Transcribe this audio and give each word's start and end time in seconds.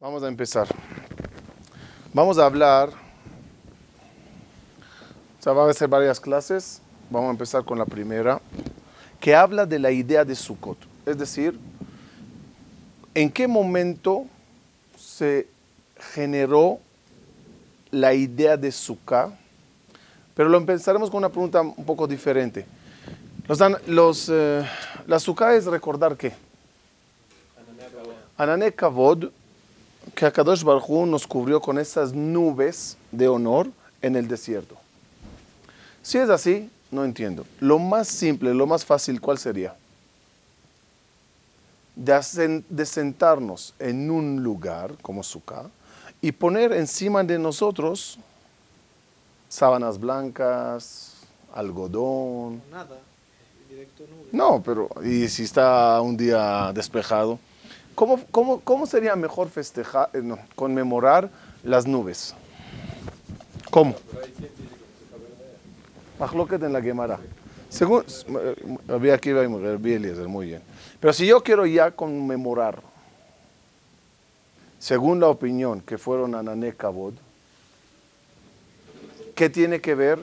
Vamos 0.00 0.22
a 0.22 0.28
empezar. 0.28 0.66
Vamos 2.14 2.38
a 2.38 2.46
hablar. 2.46 2.88
O 5.38 5.42
sea, 5.42 5.52
van 5.52 5.68
a 5.68 5.74
ser 5.74 5.88
varias 5.88 6.18
clases. 6.18 6.80
Vamos 7.10 7.28
a 7.28 7.32
empezar 7.32 7.62
con 7.66 7.76
la 7.76 7.84
primera, 7.84 8.40
que 9.20 9.34
habla 9.34 9.66
de 9.66 9.78
la 9.78 9.90
idea 9.90 10.24
de 10.24 10.34
Sukkot. 10.34 10.78
Es 11.04 11.18
decir, 11.18 11.58
en 13.14 13.30
qué 13.30 13.46
momento 13.46 14.24
se 14.96 15.46
generó 16.14 16.78
la 17.90 18.14
idea 18.14 18.56
de 18.56 18.72
Sukkah. 18.72 19.36
Pero 20.34 20.48
lo 20.48 20.56
empezaremos 20.56 21.10
con 21.10 21.18
una 21.18 21.28
pregunta 21.28 21.60
un 21.60 21.84
poco 21.84 22.06
diferente. 22.06 22.64
Los, 23.46 23.58
los, 23.86 24.30
eh, 24.32 24.66
la 25.06 25.18
Sukkah 25.18 25.56
es 25.56 25.66
recordar 25.66 26.16
qué. 26.16 26.32
Anané 28.38 28.72
Kavod, 28.72 29.30
que 30.14 30.26
Akadosh 30.26 30.62
Baruj 30.62 30.88
Hu 30.88 31.06
nos 31.06 31.26
cubrió 31.26 31.60
con 31.60 31.78
esas 31.78 32.12
nubes 32.12 32.96
de 33.10 33.28
honor 33.28 33.70
en 34.02 34.16
el 34.16 34.28
desierto. 34.28 34.76
Si 36.02 36.18
es 36.18 36.30
así, 36.30 36.70
no 36.90 37.04
entiendo. 37.04 37.46
Lo 37.60 37.78
más 37.78 38.08
simple, 38.08 38.54
lo 38.54 38.66
más 38.66 38.84
fácil, 38.84 39.20
¿cuál 39.20 39.38
sería? 39.38 39.74
De, 41.94 42.64
de 42.68 42.86
sentarnos 42.86 43.74
en 43.78 44.10
un 44.10 44.42
lugar 44.42 44.94
como 45.02 45.22
Sukkah 45.22 45.66
y 46.20 46.32
poner 46.32 46.72
encima 46.72 47.22
de 47.22 47.38
nosotros 47.38 48.18
sábanas 49.48 49.98
blancas, 49.98 51.14
algodón. 51.52 52.62
Nada, 52.70 52.98
directo 53.68 54.04
nube. 54.04 54.28
No, 54.32 54.62
pero 54.62 54.88
¿y 55.04 55.28
si 55.28 55.42
está 55.42 56.00
un 56.00 56.16
día 56.16 56.72
despejado? 56.72 57.38
¿Cómo, 57.94 58.20
cómo, 58.30 58.60
cómo 58.60 58.86
sería 58.86 59.16
mejor 59.16 59.48
festejar, 59.48 60.10
eh, 60.12 60.20
no, 60.22 60.38
conmemorar 60.54 61.30
las 61.62 61.86
nubes? 61.86 62.34
¿Cómo? 63.70 63.94
Mahloket 66.18 66.62
en 66.62 66.72
la 66.72 66.82
Gemara. 66.82 67.18
Según, 67.68 68.04
había 68.88 69.14
aquí 69.14 69.30
muy 69.30 70.46
bien. 70.46 70.62
Pero 70.98 71.12
si 71.12 71.26
yo 71.26 71.42
quiero 71.42 71.64
ya 71.66 71.92
conmemorar, 71.92 72.82
según 74.78 75.20
la 75.20 75.28
opinión 75.28 75.80
que 75.80 75.96
fueron 75.96 76.34
Anané 76.34 76.74
Kabod, 76.74 77.14
¿qué 79.34 79.48
tiene 79.48 79.80
que 79.80 79.94
ver? 79.94 80.18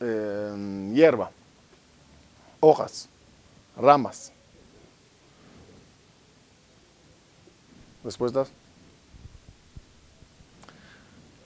Eh, 0.00 0.90
hierba, 0.94 1.30
hojas, 2.60 3.08
ramas. 3.76 4.32
¿Respuestas? 8.08 8.48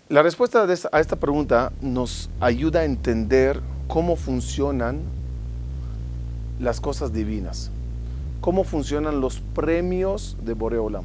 La 0.08 0.22
respuesta 0.22 0.64
a 0.92 1.00
esta 1.00 1.16
pregunta 1.16 1.72
nos 1.80 2.30
ayuda 2.38 2.82
a 2.82 2.84
entender 2.84 3.60
cómo 3.88 4.14
funcionan 4.14 5.00
las 6.60 6.80
cosas 6.80 7.12
divinas, 7.12 7.72
cómo 8.40 8.62
funcionan 8.62 9.20
los 9.20 9.40
premios 9.40 10.36
de 10.44 10.55
Boreolam. 10.55 11.02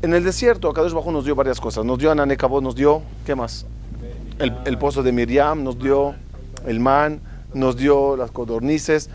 En 0.00 0.14
el 0.14 0.24
desierto, 0.24 0.70
Akadosh 0.70 0.94
Bajo 0.94 1.12
nos 1.12 1.26
dio 1.26 1.34
varias 1.34 1.60
cosas. 1.60 1.84
Nos 1.84 1.98
dio 1.98 2.10
Ananekabot, 2.10 2.62
nos 2.62 2.74
dio, 2.74 3.02
¿qué 3.26 3.34
más? 3.34 3.66
El 4.38 4.78
pozo 4.78 5.02
de 5.02 5.12
Miriam, 5.12 5.62
nos 5.62 5.78
dio 5.78 6.14
el 6.64 6.80
man, 6.80 7.20
nos 7.52 7.76
dio 7.76 8.16
las 8.16 8.30
codornices. 8.30 9.10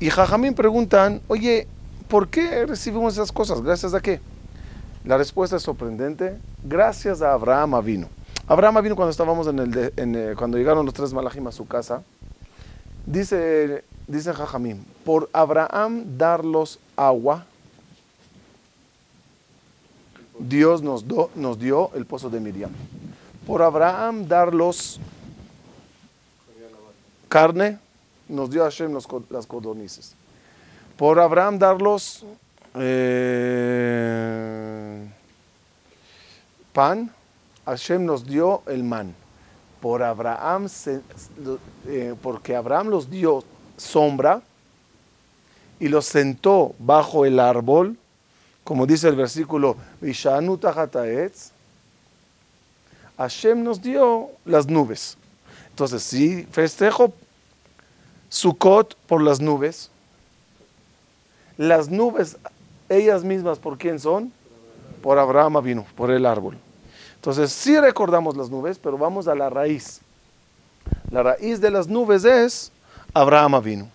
Y 0.00 0.08
Jajamín 0.10 0.54
preguntan, 0.54 1.20
oye, 1.28 1.66
¿por 2.08 2.28
qué 2.28 2.64
recibimos 2.66 3.12
esas 3.14 3.30
cosas? 3.32 3.60
¿Gracias 3.62 3.92
a 3.94 4.00
qué? 4.00 4.20
La 5.04 5.16
respuesta 5.18 5.56
es 5.56 5.62
sorprendente. 5.62 6.38
Gracias 6.64 7.22
a 7.22 7.32
Abraham 7.32 7.82
vino. 7.84 8.08
Abraham 8.46 8.82
vino 8.82 8.96
cuando 8.96 9.10
estábamos 9.10 9.46
en 9.46 9.58
el, 9.58 9.70
de- 9.70 9.92
eh, 9.96 10.34
cuando 10.36 10.58
llegaron 10.58 10.84
los 10.84 10.94
tres 10.94 11.12
malajim 11.12 11.46
a 11.46 11.52
su 11.52 11.66
casa. 11.68 12.02
Dice, 13.06 13.84
dice 14.06 14.32
Jajamín, 14.32 14.84
por 15.04 15.28
Abraham 15.32 16.16
darlos 16.18 16.78
agua, 16.96 17.44
Dios 20.38 20.82
nos, 20.82 21.06
do- 21.06 21.30
nos 21.34 21.58
dio 21.58 21.90
el 21.94 22.06
pozo 22.06 22.30
de 22.30 22.40
Miriam. 22.40 22.70
Por 23.46 23.62
Abraham 23.62 24.26
darlos 24.26 24.98
carne, 27.28 27.78
nos 28.30 28.50
dio 28.50 28.62
Hashem 28.62 28.92
las 29.30 29.46
codornices. 29.46 30.14
Por 30.96 31.18
Abraham 31.18 31.58
darlos 31.58 32.24
eh, 32.74 33.90
pan, 36.72 37.12
Hashem 37.64 38.04
nos 38.04 38.24
dio 38.26 38.62
el 38.66 38.84
man. 38.84 39.14
Por 39.80 40.02
Abraham, 40.02 40.68
eh, 41.86 42.14
porque 42.22 42.54
Abraham 42.54 42.88
los 42.88 43.10
dio 43.10 43.42
sombra 43.76 44.42
y 45.78 45.88
los 45.88 46.04
sentó 46.06 46.74
bajo 46.78 47.24
el 47.24 47.40
árbol, 47.40 47.96
como 48.62 48.86
dice 48.86 49.08
el 49.08 49.16
versículo, 49.16 49.76
Hashem 53.16 53.64
nos 53.64 53.80
dio 53.80 54.28
las 54.44 54.66
nubes. 54.66 55.16
Entonces, 55.70 56.02
si 56.02 56.42
festejo 56.44 57.14
Sukkot 58.30 58.94
por 59.08 59.22
las 59.22 59.40
nubes, 59.40 59.90
las 61.58 61.90
nubes, 61.90 62.36
ellas 62.88 63.24
mismas, 63.24 63.58
¿por 63.58 63.76
quién 63.76 63.98
son? 63.98 64.32
Por 65.02 65.18
Abraham 65.18 65.62
vino, 65.64 65.84
por 65.96 66.12
el 66.12 66.24
árbol. 66.24 66.56
Entonces, 67.16 67.50
sí 67.50 67.78
recordamos 67.78 68.36
las 68.36 68.48
nubes, 68.48 68.78
pero 68.78 68.96
vamos 68.96 69.26
a 69.26 69.34
la 69.34 69.50
raíz. 69.50 70.00
La 71.10 71.24
raíz 71.24 71.60
de 71.60 71.72
las 71.72 71.88
nubes 71.88 72.24
es 72.24 72.70
Abraham 73.12 73.60
vino. 73.62 73.88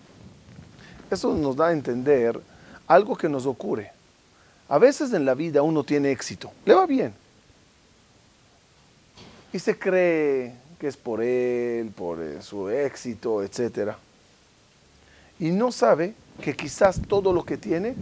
Eso 1.10 1.34
nos 1.34 1.56
da 1.56 1.68
a 1.68 1.72
entender 1.72 2.38
algo 2.86 3.16
que 3.16 3.30
nos 3.30 3.46
ocurre. 3.46 3.90
A 4.68 4.76
veces 4.76 5.14
en 5.14 5.24
la 5.24 5.32
vida 5.32 5.62
uno 5.62 5.82
tiene 5.82 6.12
éxito, 6.12 6.52
le 6.66 6.74
va 6.74 6.84
bien. 6.84 7.14
Y 9.50 9.58
se 9.58 9.78
cree 9.78 10.52
que 10.78 10.88
es 10.88 10.96
por 10.96 11.22
él, 11.22 11.90
por 11.96 12.18
su 12.42 12.68
éxito, 12.68 13.42
etcétera 13.42 13.96
y 15.38 15.50
no 15.50 15.72
sabe 15.72 16.14
que 16.40 16.54
quizás 16.54 17.00
todo 17.06 17.32
lo 17.32 17.44
que 17.44 17.56
tiene 17.56 17.94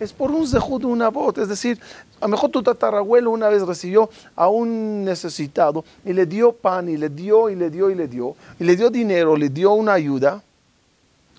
es 0.00 0.12
por 0.12 0.30
un 0.30 0.46
zehut 0.46 0.82
de 0.82 0.86
una 0.86 1.08
bot. 1.08 1.38
Es 1.38 1.48
decir, 1.48 1.80
a 2.20 2.24
lo 2.24 2.28
mejor 2.28 2.50
tu 2.50 2.62
tatarabuelo 2.62 3.30
una 3.30 3.48
vez 3.48 3.62
recibió 3.62 4.10
a 4.34 4.48
un 4.48 5.04
necesitado 5.04 5.84
y 6.04 6.12
le 6.12 6.26
dio 6.26 6.52
pan 6.52 6.88
y 6.88 6.96
le 6.96 7.08
dio 7.08 7.48
y 7.48 7.56
le 7.56 7.70
dio 7.70 7.90
y 7.90 7.94
le 7.94 8.08
dio 8.08 8.36
y 8.58 8.64
le 8.64 8.76
dio 8.76 8.90
dinero, 8.90 9.36
le 9.36 9.48
dio 9.48 9.72
una 9.72 9.94
ayuda 9.94 10.42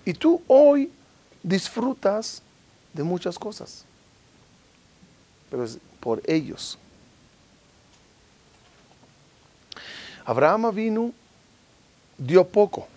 y 0.04 0.14
tú 0.14 0.42
hoy 0.46 0.90
disfrutas 1.42 2.42
de 2.92 3.02
muchas 3.02 3.38
cosas. 3.38 3.84
Pero 5.50 5.64
es 5.64 5.78
por 6.00 6.22
ellos. 6.26 6.78
Abraham 10.24 10.74
vino, 10.74 11.12
dio 12.16 12.46
poco 12.46 12.88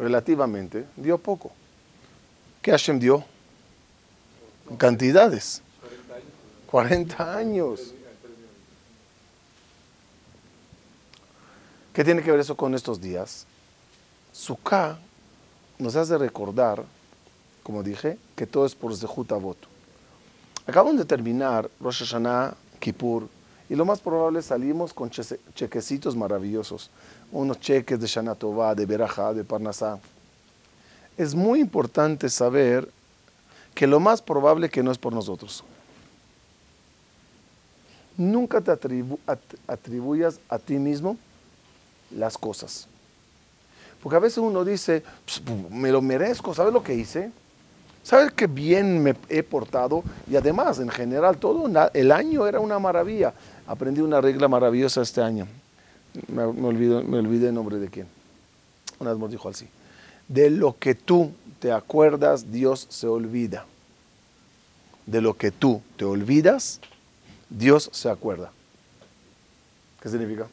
relativamente, 0.00 0.86
dio 0.96 1.18
poco. 1.18 1.52
¿Qué 2.62 2.70
Hashem 2.70 2.98
dio? 2.98 3.22
Cantidades. 4.78 5.62
40 6.66 7.36
años. 7.36 7.92
¿Qué 11.92 12.04
tiene 12.04 12.22
que 12.22 12.30
ver 12.30 12.40
eso 12.40 12.56
con 12.56 12.74
estos 12.74 13.00
días? 13.00 13.46
Sukkah 14.32 14.98
nos 15.78 15.96
hace 15.96 16.16
recordar, 16.16 16.84
como 17.62 17.82
dije, 17.82 18.16
que 18.36 18.46
todo 18.46 18.64
es 18.64 18.74
por 18.74 18.96
Zehut 18.96 19.30
Avot. 19.32 19.58
Acabamos 20.66 20.98
de 20.98 21.04
terminar 21.04 21.68
Rosh 21.80 22.00
Hashanah, 22.00 22.54
Kippur, 22.78 23.28
y 23.70 23.76
lo 23.76 23.84
más 23.86 24.00
probable 24.00 24.42
salimos 24.42 24.92
con 24.92 25.08
che- 25.10 25.38
chequecitos 25.54 26.14
maravillosos, 26.16 26.90
unos 27.32 27.58
cheques 27.60 27.98
de 28.00 28.06
Shana 28.08 28.34
Tová, 28.34 28.74
de 28.74 28.84
Berajá, 28.84 29.32
de 29.32 29.44
Parnasá. 29.44 29.98
Es 31.16 31.34
muy 31.34 31.60
importante 31.60 32.28
saber 32.28 32.90
que 33.74 33.86
lo 33.86 34.00
más 34.00 34.20
probable 34.20 34.68
que 34.68 34.82
no 34.82 34.90
es 34.90 34.98
por 34.98 35.12
nosotros. 35.12 35.62
Nunca 38.16 38.60
te 38.60 38.72
atribu- 38.72 39.18
at- 39.26 39.38
atribuyas 39.66 40.40
a 40.48 40.58
ti 40.58 40.74
mismo 40.74 41.16
las 42.10 42.36
cosas. 42.36 42.86
Porque 44.02 44.16
a 44.16 44.20
veces 44.20 44.38
uno 44.38 44.64
dice, 44.64 45.02
"Pues, 45.24 45.42
me 45.70 45.90
lo 45.92 46.02
merezco, 46.02 46.52
¿sabes 46.54 46.72
lo 46.72 46.82
que 46.82 46.94
hice? 46.94 47.30
¿Sabes 48.02 48.32
qué 48.32 48.46
bien 48.46 49.02
me 49.02 49.14
he 49.28 49.42
portado? 49.42 50.02
Y 50.28 50.36
además, 50.36 50.78
en 50.78 50.88
general, 50.88 51.38
todo 51.38 51.70
el 51.92 52.12
año 52.12 52.46
era 52.46 52.60
una 52.60 52.78
maravilla. 52.78 53.34
Aprendí 53.66 54.00
una 54.00 54.20
regla 54.20 54.48
maravillosa 54.48 55.02
este 55.02 55.20
año. 55.20 55.46
Me, 56.28 56.46
me 56.52 57.18
olvidé 57.18 57.48
el 57.48 57.54
nombre 57.54 57.78
de 57.78 57.88
quién. 57.88 58.06
Una 58.98 59.14
vez 59.14 59.30
dijo 59.30 59.48
así. 59.48 59.68
De 60.28 60.50
lo 60.50 60.76
que 60.78 60.94
tú 60.94 61.32
te 61.58 61.72
acuerdas, 61.72 62.50
Dios 62.50 62.86
se 62.88 63.06
olvida. 63.06 63.66
De 65.06 65.20
lo 65.20 65.34
que 65.34 65.50
tú 65.50 65.82
te 65.96 66.04
olvidas, 66.04 66.80
Dios 67.48 67.90
se 67.92 68.08
acuerda. 68.08 68.52
¿Qué 70.00 70.08
significa? 70.08 70.46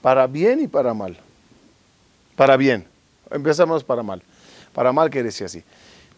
Para 0.00 0.26
bien 0.26 0.60
y 0.60 0.68
para 0.68 0.94
mal. 0.94 1.16
Para 2.36 2.56
bien. 2.56 2.86
Empezamos 3.30 3.84
para 3.84 4.02
mal. 4.02 4.22
Para 4.74 4.92
mal 4.92 5.10
quiere 5.10 5.26
decir 5.26 5.46
así. 5.46 5.62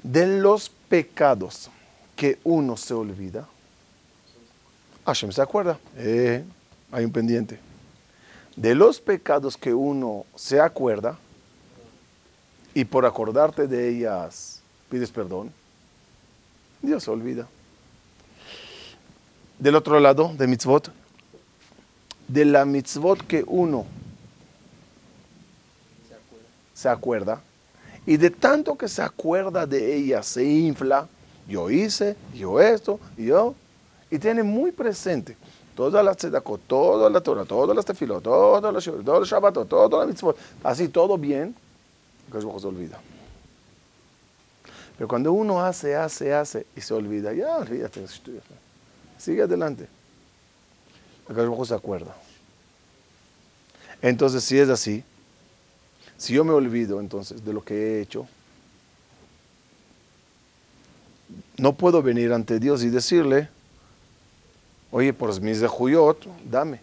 De 0.03 0.27
los 0.27 0.69
pecados 0.69 1.71
que 2.17 2.39
uno 2.45 2.77
se 2.77 2.95
olvida, 2.95 3.49
Hashem 5.07 5.33
se 5.33 5.43
acuerda. 5.43 5.79
Eh, 5.97 6.45
hay 6.93 7.05
un 7.05 7.13
pendiente. 7.13 7.59
De 8.57 8.75
los 8.75 9.01
pecados 9.01 9.57
que 9.57 9.75
uno 9.75 10.25
se 10.37 10.61
acuerda 10.61 11.19
y 12.73 12.85
por 12.85 13.07
acordarte 13.07 13.67
de 13.67 13.89
ellas 13.89 14.61
pides 14.89 15.11
perdón, 15.11 15.53
Dios 16.83 17.05
se 17.05 17.11
olvida. 17.11 17.49
Del 19.59 19.77
otro 19.77 19.99
lado, 19.99 20.33
de 20.37 20.47
mitzvot, 20.47 20.93
de 22.29 22.45
la 22.45 22.65
mitzvot 22.65 23.27
que 23.27 23.45
uno 23.47 23.87
se 26.75 26.89
acuerda, 26.89 27.41
y 28.07 28.17
de 28.17 28.31
tanto 28.31 28.77
que 28.77 28.89
se 28.89 29.03
acuerda 29.03 29.67
de 29.67 29.95
ella, 29.97 30.23
se 30.23 30.45
infla, 30.45 31.09
yo 31.49 31.71
hice, 31.71 32.17
yo 32.35 32.61
esto, 32.61 33.01
yo, 33.17 33.55
y 34.11 34.19
tiene 34.19 34.43
muy 34.43 34.73
presente 34.73 35.37
todas 35.75 36.05
las 36.05 36.17
tzedakot, 36.17 36.61
toda 36.67 37.11
la 37.11 37.21
Torah, 37.21 37.45
todas 37.45 37.75
las 37.75 37.85
tefilot, 37.85 38.23
todos 38.23 38.73
los 38.73 38.85
todos 38.85 39.21
los 39.21 39.29
shabbatot, 39.29 39.69
todas 39.69 39.91
las 40.01 40.09
mitzvot, 40.09 40.37
así 40.63 40.89
todo 40.89 41.19
bien, 41.19 41.55
que 42.31 42.41
se 42.41 42.47
olvida. 42.47 43.01
Pero 44.97 45.09
cuando 45.09 45.33
uno 45.33 45.65
hace, 45.65 45.97
hace, 45.97 46.33
hace 46.33 46.67
y 46.77 46.81
se 46.81 46.95
olvida, 46.95 47.33
ya 47.33 47.57
olvídate, 47.57 48.05
sigue 49.19 49.43
adelante. 49.43 49.89
El 51.29 51.67
se 51.67 51.75
acuerda. 51.75 52.15
Entonces, 54.03 54.45
si 54.45 54.59
es 54.59 54.69
así, 54.69 55.03
si 56.17 56.35
yo 56.35 56.45
me 56.45 56.53
olvido 56.53 57.01
entonces 57.01 57.45
de 57.45 57.53
lo 57.53 57.65
que 57.65 57.75
he 57.75 58.01
hecho, 58.01 58.27
no 61.57 61.73
puedo 61.75 62.03
venir 62.03 62.33
ante 62.33 62.59
Dios 62.59 62.83
y 62.83 62.91
decirle, 62.91 63.49
oye, 64.91 65.13
por 65.13 65.41
mis 65.41 65.61
zehuyot, 65.61 66.27
dame. 66.51 66.81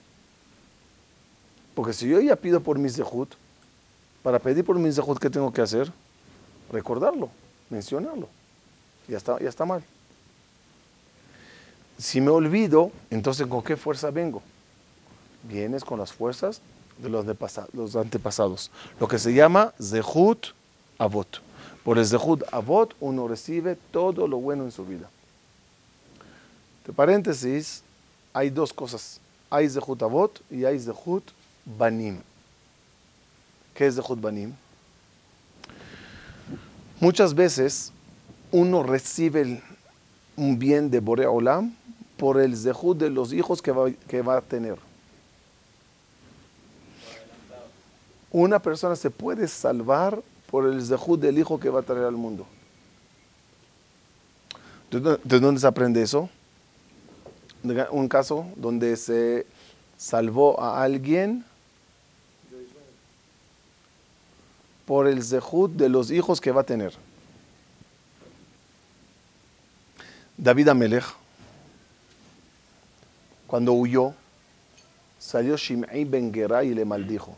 Porque 1.74 1.94
si 1.94 2.08
yo 2.08 2.20
ya 2.20 2.36
pido 2.36 2.62
por 2.62 2.78
mis 2.78 2.96
zehut, 2.96 3.34
para 4.24 4.40
pedir 4.40 4.64
por 4.64 4.78
mis 4.78 4.96
zehut, 4.96 5.18
¿qué 5.20 5.30
tengo 5.30 5.52
que 5.52 5.62
hacer? 5.62 5.92
Recordarlo, 6.72 7.30
mencionarlo. 7.70 8.28
Ya 9.08 9.18
está, 9.18 9.40
ya 9.40 9.50
está 9.50 9.66
mal. 9.66 9.84
Si 11.98 12.22
me 12.22 12.30
olvido, 12.30 12.92
entonces 13.10 13.48
¿con 13.48 13.62
qué 13.64 13.78
fuerza 13.78 14.12
vengo? 14.12 14.42
Vienes 15.44 15.84
con 15.84 16.00
las 16.00 16.12
fuerzas 16.14 16.62
de 17.02 17.10
los, 17.10 17.26
los 17.74 17.96
antepasados. 17.96 18.72
Lo 19.00 19.08
que 19.08 19.20
se 19.20 19.34
llama 19.34 19.74
zehut 19.82 20.48
avot. 20.98 21.42
Por 21.84 21.98
el 21.98 22.06
zehut 22.06 22.44
avot 22.52 22.96
uno 23.00 23.28
recibe 23.28 23.78
todo 23.92 24.28
lo 24.28 24.38
bueno 24.38 24.64
en 24.64 24.72
su 24.72 24.86
vida. 24.86 25.10
De 26.86 26.94
paréntesis, 26.94 27.84
hay 28.34 28.50
dos 28.50 28.74
cosas. 28.74 29.20
Hay 29.50 29.70
Zehut 29.70 30.02
Avot 30.02 30.42
y 30.50 30.66
hay 30.66 30.80
Zehut 30.80 31.24
Banim. 31.66 32.20
¿Qué 33.74 33.88
es 33.88 33.96
Zehut 33.96 34.20
Banim? 34.20 34.54
Muchas 37.00 37.34
veces 37.34 37.92
uno 38.52 38.84
recibe 38.84 39.62
un 40.36 40.58
bien 40.58 40.90
de 40.90 41.00
Borea 41.00 41.30
Olam 41.30 41.76
por 42.18 42.40
el 42.40 42.56
Zehut 42.56 42.98
de 42.98 43.10
los 43.10 43.34
hijos 43.34 43.62
que 43.62 43.72
va, 43.72 43.92
que 43.92 44.22
va 44.22 44.38
a 44.38 44.42
tener. 44.42 44.78
Una 48.32 48.60
persona 48.60 48.96
se 48.96 49.10
puede 49.10 49.48
salvar 49.48 50.22
por 50.50 50.66
el 50.66 50.82
Zehut 50.86 51.20
del 51.20 51.38
hijo 51.38 51.60
que 51.60 51.70
va 51.70 51.82
a 51.82 51.84
traer 51.84 52.06
al 52.06 52.16
mundo. 52.16 52.46
¿De 54.90 55.40
dónde 55.40 55.60
se 55.60 55.68
aprende 55.68 56.02
eso? 56.02 56.30
un 57.92 58.08
caso 58.08 58.48
donde 58.56 58.98
se 58.98 59.46
salvó 59.98 60.60
a 60.60 60.84
alguien 60.84 61.46
por 64.86 65.08
el 65.08 65.24
zehut 65.24 65.72
de 65.72 65.90
los 65.90 66.12
hijos 66.12 66.42
que 66.42 66.52
va 66.52 66.62
a 66.62 66.64
tener. 66.64 66.94
David 70.38 70.70
Amelech, 70.70 71.06
cuando 73.46 73.74
huyó, 73.74 74.14
salió 75.20 75.56
Shimei 75.56 76.04
Ben 76.04 76.34
Gera 76.34 76.64
y 76.64 76.74
le 76.74 76.84
maldijo. 76.84 77.38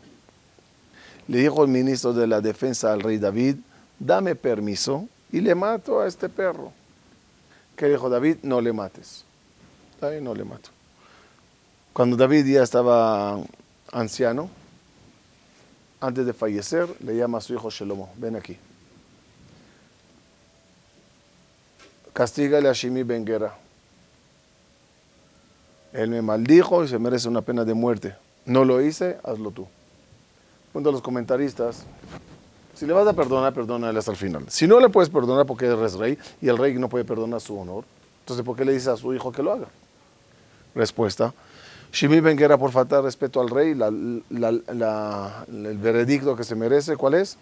Le 1.28 1.38
dijo 1.38 1.64
el 1.64 1.70
ministro 1.70 2.12
de 2.12 2.26
la 2.26 2.40
defensa 2.40 2.92
al 2.92 3.00
rey 3.00 3.18
David, 3.18 3.56
dame 3.98 4.34
permiso 4.34 5.08
y 5.32 5.40
le 5.40 5.54
mato 5.54 6.00
a 6.00 6.06
este 6.06 6.28
perro. 6.28 6.72
¿Qué 7.76 7.88
dijo 7.88 8.08
David? 8.08 8.38
No 8.42 8.60
le 8.60 8.72
mates 8.72 9.24
no 10.20 10.34
le 10.34 10.44
mato. 10.44 10.70
Cuando 11.92 12.16
David 12.16 12.46
ya 12.46 12.62
estaba 12.62 13.40
anciano, 13.92 14.50
antes 16.00 16.26
de 16.26 16.32
fallecer, 16.32 16.88
le 17.00 17.16
llama 17.16 17.38
a 17.38 17.40
su 17.40 17.54
hijo 17.54 17.70
Shelomo, 17.70 18.12
ven 18.16 18.36
aquí. 18.36 18.58
Castígale 22.12 22.68
a 22.68 22.72
Shimi 22.72 23.02
Ben 23.02 23.24
Él 25.92 26.10
me 26.10 26.22
maldijo 26.22 26.84
y 26.84 26.88
se 26.88 26.98
merece 26.98 27.28
una 27.28 27.42
pena 27.42 27.64
de 27.64 27.74
muerte. 27.74 28.14
No 28.44 28.64
lo 28.64 28.80
hice, 28.80 29.18
hazlo 29.24 29.50
tú. 29.50 29.66
Punto 30.74 30.88
a 30.88 30.92
los 30.92 31.02
comentaristas. 31.02 31.84
Si 32.74 32.84
le 32.84 32.92
vas 32.92 33.06
a 33.06 33.12
perdonar, 33.12 33.54
perdónale 33.54 33.96
hasta 33.96 34.10
el 34.10 34.16
final. 34.16 34.46
Si 34.48 34.66
no 34.66 34.80
le 34.80 34.88
puedes 34.88 35.08
perdonar 35.08 35.46
porque 35.46 35.66
eres 35.66 35.94
rey 35.94 36.18
y 36.42 36.48
el 36.48 36.58
rey 36.58 36.74
no 36.74 36.88
puede 36.88 37.04
perdonar 37.04 37.40
su 37.40 37.56
honor, 37.56 37.84
entonces 38.22 38.44
¿por 38.44 38.56
qué 38.56 38.64
le 38.64 38.72
dices 38.72 38.88
a 38.88 38.96
su 38.96 39.14
hijo 39.14 39.30
que 39.30 39.40
lo 39.40 39.52
haga? 39.52 39.68
Respuesta. 40.74 41.32
Shimi 41.92 42.18
Ben 42.18 42.36
por 42.58 42.72
falta 42.72 42.96
de 42.96 43.02
respeto 43.02 43.40
al 43.40 43.50
rey, 43.50 43.70
el 43.70 45.78
veredicto 45.78 46.34
que 46.34 46.42
se 46.42 46.56
merece, 46.56 46.96
¿cuál 46.96 47.14
es? 47.14 47.38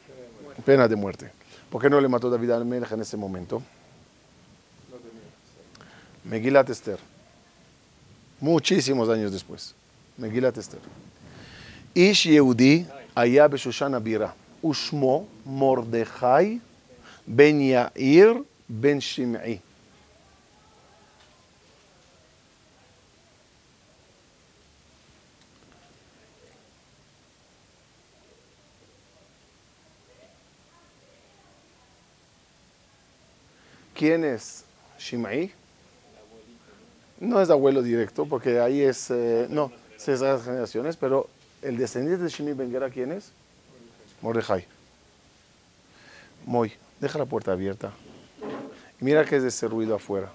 Pena 0.67 0.87
de 0.87 0.97
muerte. 0.97 1.33
¿Por 1.71 1.81
qué 1.81 1.89
no 1.89 2.03
le 2.03 2.09
mató 2.09 2.29
David 2.29 2.51
al 2.51 2.71
en 2.71 3.01
ese 3.01 3.17
momento? 3.17 3.63
Megilat 6.25 6.69
Esther. 6.69 6.99
Muchísimos 8.41 9.09
años 9.09 9.33
después. 9.33 9.75
Megilat 10.19 10.59
Esther. 10.59 10.81
Ish 11.95 12.29
Yehudi 12.29 12.87
allá 13.15 13.49
Beshushana. 13.49 14.01
Ushmo 14.63 15.27
Mordechai 15.45 16.61
Ben 17.27 17.61
Yair 17.61 18.45
Ben 18.69 18.99
Shim'i. 19.01 19.61
¿Quién 34.03 34.25
es 34.25 34.65
Shimei? 34.99 35.53
No 37.21 37.41
es 37.41 37.51
abuelo 37.51 37.83
directo, 37.83 38.27
porque 38.27 38.59
ahí 38.59 38.81
es, 38.81 39.13
eh, 39.13 39.47
no, 39.49 39.71
se 39.97 40.17
las 40.17 40.43
generaciones, 40.43 40.97
pero 40.97 41.29
el 41.63 41.77
descendiente 41.77 42.25
de 42.25 42.29
Shimei 42.29 42.55
Benguera, 42.55 42.91
¿quién 42.91 43.13
es? 43.13 43.31
Mordejai. 44.21 44.67
Moy, 46.45 46.73
deja 47.01 47.19
la 47.19 47.25
puerta 47.25 47.53
abierta. 47.53 47.93
Mira 49.01 49.25
que 49.25 49.37
es 49.37 49.45
ese 49.45 49.69
ruido 49.69 49.95
afuera. 49.95 50.31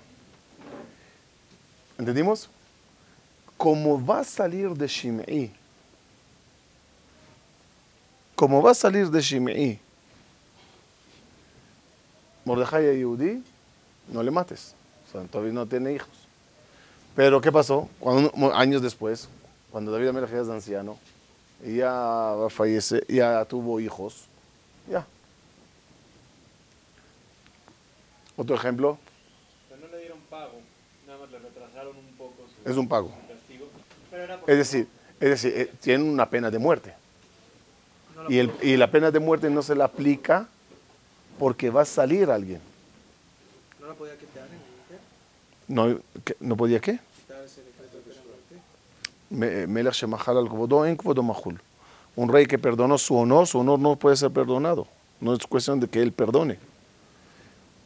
¿Entendimos? 1.98 2.50
Como 3.57 4.03
va 4.03 4.19
a 4.19 4.24
salir 4.24 4.69
de 4.69 4.88
Shimei, 4.88 5.51
como 8.36 8.62
va 8.62 8.72
a 8.72 8.75
salir 8.75 9.10
de 9.10 9.19
Shimei, 9.19 9.79
Mordejai 12.46 12.84
y 12.86 12.98
Yehudi, 13.00 13.43
no 14.10 14.24
le 14.24 14.31
mates. 14.31 14.74
O 15.07 15.12
sea, 15.12 15.24
todavía 15.24 15.53
no 15.53 15.65
tiene 15.65 15.93
hijos. 15.93 16.10
Pero 17.15 17.41
¿qué 17.41 17.51
pasó? 17.51 17.89
Cuando, 18.00 18.55
años 18.55 18.81
después, 18.81 19.27
cuando 19.72 19.91
David 19.91 20.10
Amelech 20.10 20.31
es 20.34 20.48
anciano, 20.50 20.98
ya 21.66 22.36
fallece, 22.50 23.04
ya 23.08 23.46
tuvo 23.46 23.80
hijos, 23.80 24.26
ya. 24.90 25.06
Otro 28.36 28.56
ejemplo. 28.56 28.98
Pero 29.70 29.82
no 29.82 29.88
le 29.88 30.00
dieron 30.02 30.20
pago, 30.30 30.54
nada 31.08 31.20
más 31.20 31.32
le 31.32 31.40
retrasaron 31.40 31.98
un 31.98 32.14
poco 32.18 32.36
su, 32.64 32.70
es 32.70 32.78
un 32.78 32.88
pago. 32.88 33.12
castigo. 33.28 33.68
es 34.48 34.58
decir, 34.58 34.88
es 35.20 35.30
decir, 35.30 35.54
eh, 35.56 35.72
tienen 35.82 36.08
una 36.08 36.30
pena 36.30 36.52
de 36.52 36.60
muerte. 36.60 36.94
Y, 38.30 38.40
el, 38.40 38.52
y 38.62 38.78
la 38.78 38.90
pena 38.92 39.10
de 39.12 39.20
muerte 39.20 39.50
no 39.50 39.62
se 39.62 39.76
la 39.76 39.86
aplica 39.86 40.48
porque 41.40 41.70
va 41.70 41.82
a 41.84 41.86
salir 41.86 42.30
alguien. 42.30 42.60
¿No 43.80 43.88
la 43.88 43.94
podía 43.94 44.18
quitar 44.18 44.48
en 44.48 44.54
el 44.54 44.60
Inter? 45.90 46.00
No. 46.40 46.48
¿No 46.48 46.58
podía 46.58 46.80
qué? 46.80 47.00
Quitar 47.22 47.44
ese 47.44 47.62
decreto 47.64 47.98
de 47.98 48.14
su 48.14 48.22
muerte. 48.28 48.56
Me- 48.56 49.12
Al 49.31 50.88
en 50.88 50.98
mahul. 51.25 51.62
Un 52.15 52.29
rey 52.29 52.46
que 52.46 52.57
perdonó 52.57 52.98
su 52.98 53.15
honor, 53.15 53.46
su 53.48 53.60
honor 53.60 53.79
no 53.79 53.96
puede 53.96 54.15
ser 54.15 54.31
perdonado. 54.31 54.88
No 55.19 55.34
es 55.34 55.46
cuestión 55.46 55.79
de 55.79 55.88
que 55.88 56.01
él 56.01 56.12
perdone. 56.12 56.57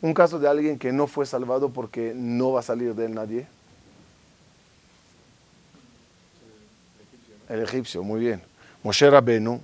Un 0.02 0.14
caso 0.14 0.40
de 0.40 0.48
alguien 0.48 0.80
que 0.80 0.92
no 0.92 1.08
fue 1.08 1.26
salvado 1.26 1.70
porque 1.70 2.14
no 2.16 2.54
va 2.54 2.62
a 2.62 2.64
salir 2.64 2.96
de 2.96 3.06
él 3.06 3.14
nadie. 3.14 3.48
El 7.50 7.62
egipcio, 7.62 8.02
muy 8.02 8.20
bien. 8.20 8.42
Moshe 8.84 9.10
Rabenu 9.10 9.60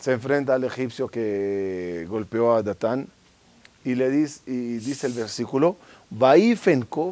se 0.00 0.12
enfrenta 0.12 0.54
al 0.54 0.62
egipcio 0.62 1.08
que 1.08 2.06
golpeó 2.08 2.54
a 2.54 2.62
Datán 2.62 3.08
y 3.84 3.94
le 3.94 4.10
dice, 4.10 4.40
y 4.46 4.76
dice 4.76 5.06
el 5.06 5.14
versículo, 5.14 5.76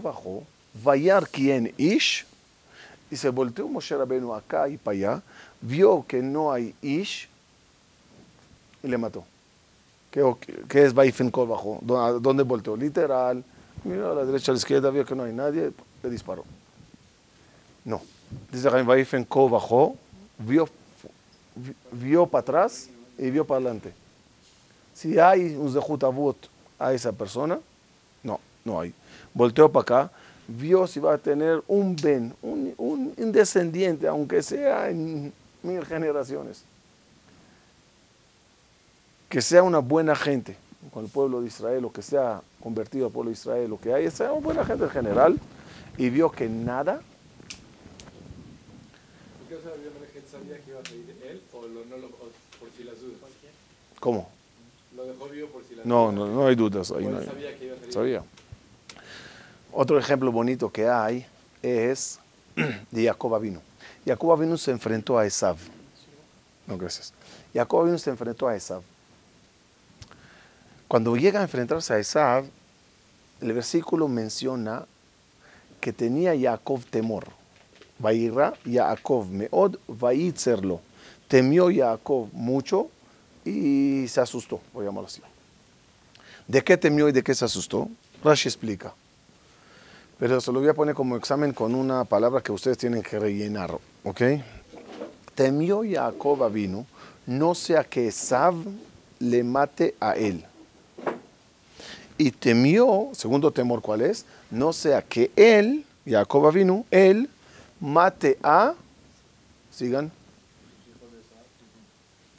bajo, 0.00 0.44
vayar 0.82 1.28
quien 1.28 1.72
ish, 1.76 2.26
y 3.10 3.16
se 3.16 3.28
volteó 3.28 3.68
Moshe 3.68 3.96
Rabenu 3.96 4.34
acá 4.34 4.68
y 4.68 4.76
para 4.76 4.96
allá, 4.96 5.22
vio 5.60 6.04
que 6.06 6.22
no 6.22 6.52
hay 6.52 6.74
ish 6.82 7.28
y 8.82 8.88
le 8.88 8.98
mató. 8.98 9.24
¿Qué, 10.10 10.22
qué 10.68 10.84
es 10.84 10.94
Vaifen 10.94 11.30
bajo? 11.30 11.78
¿Dó- 11.82 12.00
a 12.00 12.12
¿Dónde 12.12 12.42
volteó? 12.44 12.76
Literal, 12.76 13.42
miró 13.82 14.12
a 14.12 14.14
la 14.14 14.24
derecha, 14.24 14.52
a 14.52 14.54
la 14.54 14.58
izquierda, 14.58 14.90
vio 14.90 15.04
que 15.04 15.14
no 15.14 15.24
hay 15.24 15.32
nadie, 15.32 15.72
le 16.02 16.10
disparó. 16.10 16.44
No. 17.84 18.00
Dice 18.50 18.70
Jaime 18.70 18.86
Vaifen 18.88 19.26
bajó, 19.50 19.96
vio, 20.38 20.68
vi- 21.54 21.74
vio 21.92 22.26
para 22.26 22.40
atrás 22.42 22.88
y 23.18 23.30
vio 23.30 23.44
para 23.44 23.58
adelante. 23.58 23.92
Si 24.94 25.18
hay 25.18 25.56
un 25.56 25.72
Zehut 25.72 26.02
a 26.78 26.92
esa 26.92 27.12
persona, 27.12 27.58
no, 28.22 28.40
no 28.64 28.80
hay. 28.80 28.94
Volteó 29.32 29.70
para 29.70 29.82
acá, 29.82 30.12
vio 30.48 30.86
si 30.86 31.00
va 31.00 31.14
a 31.14 31.18
tener 31.18 31.62
un 31.68 31.96
Ben, 31.96 32.34
un, 32.42 32.74
un- 32.76 33.32
descendiente, 33.32 34.06
aunque 34.06 34.42
sea 34.42 34.90
en 34.90 35.32
mil 35.62 35.84
generaciones. 35.86 36.62
Que 39.28 39.40
sea 39.42 39.62
una 39.62 39.78
buena 39.78 40.14
gente 40.14 40.56
con 40.92 41.04
el 41.04 41.10
pueblo 41.10 41.40
de 41.40 41.46
Israel, 41.48 41.84
o 41.86 41.92
que 41.92 42.02
sea 42.02 42.42
convertido 42.62 43.06
al 43.06 43.12
pueblo 43.12 43.30
de 43.30 43.34
Israel, 43.34 43.72
o 43.72 43.80
que 43.80 43.92
haya, 43.94 44.10
sea 44.10 44.32
una 44.32 44.44
buena 44.44 44.64
gente 44.64 44.84
en 44.84 44.90
general, 44.90 45.38
y 45.96 46.10
vio 46.10 46.30
que 46.30 46.48
nada, 46.48 47.00
¿Por 49.48 49.48
qué 49.48 50.20
sabía 50.30 50.58
que 50.58 50.70
iba 50.70 50.80
a 50.80 51.30
él 51.30 51.40
o, 51.52 51.62
lo, 51.62 51.84
no 51.86 51.96
lo, 51.96 52.06
o 52.08 52.10
por 52.60 52.68
si 52.76 52.84
las 52.84 53.00
dudas? 53.00 53.14
¿cómo? 54.00 54.28
Lo 54.96 55.04
dejó 55.06 55.26
vivo 55.28 55.48
por 55.48 55.62
si 55.64 55.74
las 55.74 55.86
No, 55.86 56.12
dudas. 56.12 56.14
no, 56.14 56.26
no 56.28 56.46
hay 56.46 56.54
dudas. 56.54 56.90
Ahí 56.92 57.06
no 57.06 57.18
hay- 57.18 57.24
sabía 57.26 57.56
que 57.58 57.64
iba 57.66 57.74
a 57.74 57.78
salir. 57.78 57.92
Sabía. 57.92 58.22
Otro 59.76 59.98
ejemplo 59.98 60.30
bonito 60.30 60.70
que 60.70 60.88
hay 60.88 61.26
es 61.60 62.20
de 62.92 63.06
Jacob 63.06 63.40
vino. 63.40 63.60
Jacob 64.06 64.38
vino 64.38 64.56
se 64.56 64.70
enfrentó 64.70 65.18
a 65.18 65.26
Esav. 65.26 65.56
No, 66.68 66.78
gracias. 66.78 67.12
Jacob 67.52 67.86
vino 67.86 67.98
se 67.98 68.10
enfrentó 68.10 68.46
a 68.46 68.54
Esav. 68.54 68.82
Cuando 70.86 71.16
llega 71.16 71.40
a 71.40 71.42
enfrentarse 71.42 71.92
a 71.92 71.98
Esav, 71.98 72.44
el 73.40 73.52
versículo 73.52 74.06
menciona 74.06 74.86
que 75.80 75.92
tenía 75.92 76.38
Jacob 76.40 76.84
temor. 76.84 77.26
Vairra 77.98 78.54
Jacob 78.64 79.26
meod 79.26 79.78
vaitzerlo. 79.88 80.82
Temió 81.26 81.68
Jacob 81.74 82.28
mucho 82.32 82.90
y 83.44 84.06
se 84.06 84.20
asustó, 84.20 84.60
voy 84.72 84.84
a 84.84 84.88
llamarlo 84.90 85.08
así. 85.08 85.20
¿De 86.46 86.62
qué 86.62 86.76
temió 86.76 87.08
y 87.08 87.12
de 87.12 87.24
qué 87.24 87.34
se 87.34 87.44
asustó? 87.44 87.88
Rashi 88.22 88.48
explica. 88.48 88.94
Pero 90.18 90.40
se 90.40 90.52
lo 90.52 90.60
voy 90.60 90.68
a 90.68 90.74
poner 90.74 90.94
como 90.94 91.16
examen 91.16 91.52
con 91.52 91.74
una 91.74 92.04
palabra 92.04 92.40
que 92.40 92.52
ustedes 92.52 92.78
tienen 92.78 93.02
que 93.02 93.18
rellenar, 93.18 93.76
¿ok? 94.04 94.20
Temió 95.34 95.82
Jacob 95.88 96.50
vino, 96.52 96.86
no 97.26 97.54
sea 97.54 97.82
que 97.84 98.08
Esav 98.08 98.54
le 99.18 99.42
mate 99.42 99.94
a 100.00 100.12
él. 100.14 100.44
Y 102.16 102.30
temió, 102.30 103.08
segundo 103.12 103.50
temor, 103.50 103.82
¿cuál 103.82 104.02
es? 104.02 104.24
No 104.50 104.72
sea 104.72 105.02
que 105.02 105.32
él, 105.34 105.84
Jacob 106.06 106.52
vino, 106.52 106.86
él 106.92 107.28
mate 107.80 108.38
a, 108.42 108.74
sigan. 109.72 110.12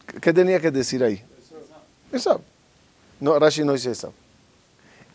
¿Qué- 0.07 0.19
¿Qué 0.21 0.33
tenía 0.33 0.61
que 0.61 0.71
decir 0.71 1.03
ahí? 1.03 1.21
Esav. 2.13 2.39
No, 3.19 3.37
Rashi 3.37 3.65
no 3.65 3.73
dice 3.73 3.91
Esav. 3.91 4.11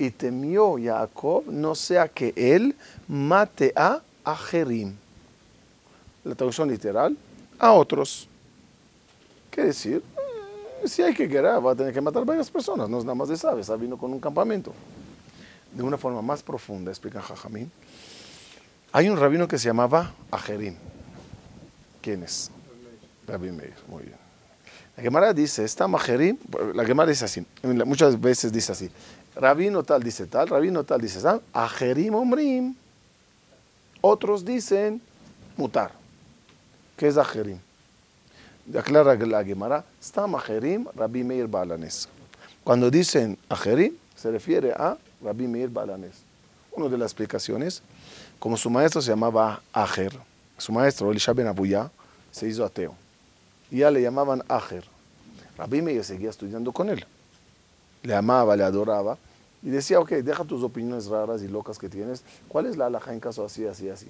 Y 0.01 0.09
temió 0.09 0.77
Jacob, 0.83 1.45
no 1.47 1.75
sea 1.75 2.09
que 2.09 2.33
él 2.35 2.75
mate 3.07 3.71
a 3.77 4.01
Ajerim. 4.25 4.95
La 6.25 6.35
traducción 6.35 6.71
literal, 6.71 7.15
a 7.59 7.73
otros. 7.73 8.27
¿Qué 9.51 9.65
decir? 9.65 10.03
Eh, 10.83 10.89
Si 10.89 11.03
hay 11.03 11.13
que 11.13 11.27
guerra, 11.27 11.59
va 11.59 11.73
a 11.73 11.75
tener 11.75 11.93
que 11.93 12.01
matar 12.01 12.25
varias 12.25 12.51
personas, 12.51 12.89
no 12.89 12.99
es 12.99 13.05
nada 13.05 13.15
más 13.15 13.29
de 13.29 13.35
Esav. 13.35 13.59
Esav 13.59 13.79
vino 13.79 13.99
con 13.99 14.11
un 14.11 14.21
campamento. 14.21 14.73
De 15.75 15.83
una 15.83 15.99
forma 15.99 16.23
más 16.23 16.43
profunda, 16.43 16.91
explica 16.91 17.21
Jajamín. 17.21 17.71
Hay 18.93 19.11
un 19.11 19.19
rabino 19.19 19.47
que 19.47 19.59
se 19.59 19.67
llamaba 19.67 20.15
Ajerim. 20.31 20.77
¿Quién 22.01 22.23
es? 22.23 22.51
Rabbi 23.27 23.53
Meir, 23.53 23.75
muy 23.87 24.05
bien. 24.05 24.17
La 24.97 25.03
Gemara 25.03 25.35
dice, 25.35 25.63
está 25.63 25.87
Majerim, 25.87 26.39
la 26.75 26.85
Gemara 26.85 27.11
dice 27.11 27.25
así, 27.25 27.47
muchas 27.63 28.21
veces 28.21 28.53
dice 28.53 28.73
así, 28.73 28.91
rabino 29.41 29.83
tal 29.83 30.03
dice 30.03 30.27
tal, 30.27 30.49
rabino 30.49 30.85
tal 30.85 31.01
dice 31.01 31.21
tal, 31.21 31.41
Ajerim 31.53 32.15
Omrim, 32.15 32.75
otros 34.01 34.45
dicen 34.45 35.01
mutar. 35.57 35.93
¿Qué 36.97 37.09
es 37.09 37.17
Ajerim? 37.17 37.59
Aclara 38.77 39.15
la 39.15 39.43
Gemara, 39.43 39.85
está 40.01 40.27
Majerim, 40.27 40.87
Rabbi 40.95 41.25
Meir 41.25 41.47
Balanes. 41.49 42.09
Cuando 42.63 42.91
dicen 42.91 43.39
Ajerim, 43.49 43.95
se 44.15 44.31
refiere 44.31 44.73
a 44.73 44.99
Rabbi 45.23 45.47
Meir 45.47 45.71
Balanes. 45.71 46.23
Una 46.73 46.89
de 46.89 46.99
las 46.99 47.11
explicaciones, 47.11 47.83
como 48.39 48.57
su 48.57 48.69
maestro 48.71 49.01
se 49.01 49.11
llamaba 49.11 49.63
Ajer, 49.73 50.13
su 50.59 50.71
maestro 50.73 51.11
Elisha 51.11 51.33
Ben 51.33 51.47
Abuya 51.47 51.91
se 52.31 52.47
hizo 52.47 52.65
ateo 52.65 52.95
ya 53.71 53.91
le 53.91 54.03
llamaban 54.03 54.43
Ajer. 54.49 54.85
Rabbi 55.57 55.83
Meir 55.83 56.05
seguía 56.05 56.31
estudiando 56.31 56.73
con 56.73 56.89
él. 56.89 57.05
Le 58.03 58.15
amaba, 58.15 58.57
le 58.57 58.65
adoraba 58.65 59.17
y 59.63 59.71
decía, 59.71 60.01
ok, 60.01 60.11
deja 60.11 60.45
tus 60.45 60.63
opiniones 60.63 61.07
raras 61.07 61.43
y 61.43 61.49
locas 61.49 61.79
que 61.79 61.89
tienes. 61.89 62.23
¿Cuál 62.49 62.67
es 62.67 62.77
la 62.77 62.87
alhaja 62.87 63.13
en 63.13 63.21
caso 63.21 63.45
así, 63.45 63.67
así, 63.67 63.89
así? 63.89 64.09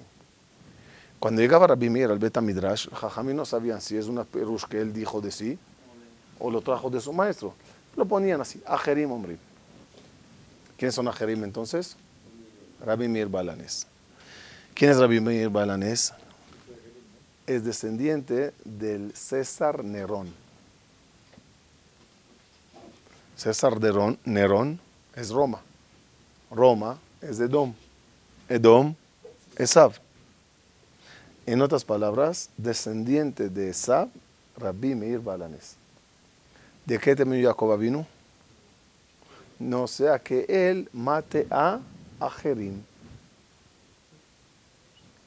Cuando 1.19 1.41
llegaba 1.41 1.67
Rabbi 1.67 1.89
Meir 1.89 2.09
al 2.09 2.19
Beta 2.19 2.41
Midrash, 2.41 2.89
Jajamí 2.89 3.33
no 3.33 3.45
sabían 3.45 3.81
si 3.81 3.97
es 3.97 4.07
una 4.07 4.23
perush 4.23 4.65
que 4.65 4.79
él 4.79 4.93
dijo 4.93 5.21
de 5.21 5.31
sí 5.31 5.59
o 6.39 6.49
lo 6.49 6.61
trajo 6.61 6.89
de 6.89 6.99
su 6.99 7.13
maestro. 7.13 7.53
Lo 7.95 8.05
ponían 8.05 8.41
así, 8.41 8.61
Ajerim 8.65 9.11
Omrim. 9.11 9.37
¿Quiénes 10.77 10.95
son 10.95 11.07
Ajerim 11.07 11.43
entonces? 11.43 11.95
Rabbi 12.83 13.07
Meir 13.07 13.27
Balanes. 13.27 13.85
¿Quién 14.73 14.91
es 14.91 14.97
Rabbi 14.97 15.19
Meir 15.19 15.49
Balanes? 15.49 16.13
es 17.55 17.63
descendiente 17.63 18.53
del 18.63 19.13
César 19.15 19.83
Nerón. 19.83 20.33
César 23.35 23.79
Nerón 24.25 24.79
es 25.21 25.29
Roma. 25.29 25.61
Roma 26.49 26.97
es 27.21 27.39
Edom. 27.39 27.73
Edom 28.49 28.95
es 29.55 29.71
Esav. 29.71 29.93
En 31.45 31.61
otras 31.61 31.85
palabras, 31.85 32.49
descendiente 32.57 33.49
de 33.49 33.69
Esav, 33.69 34.09
Rabbi 34.57 34.95
Meir 34.95 35.19
Balanes. 35.19 35.75
¿De 36.85 36.97
qué 36.99 37.15
temió 37.15 37.49
Jacob 37.49 37.77
vino? 37.79 38.05
No 39.59 39.87
sea 39.87 40.17
que 40.17 40.45
él 40.49 40.89
mate 40.91 41.47
a 41.49 41.79
Ajerim. 42.19 42.81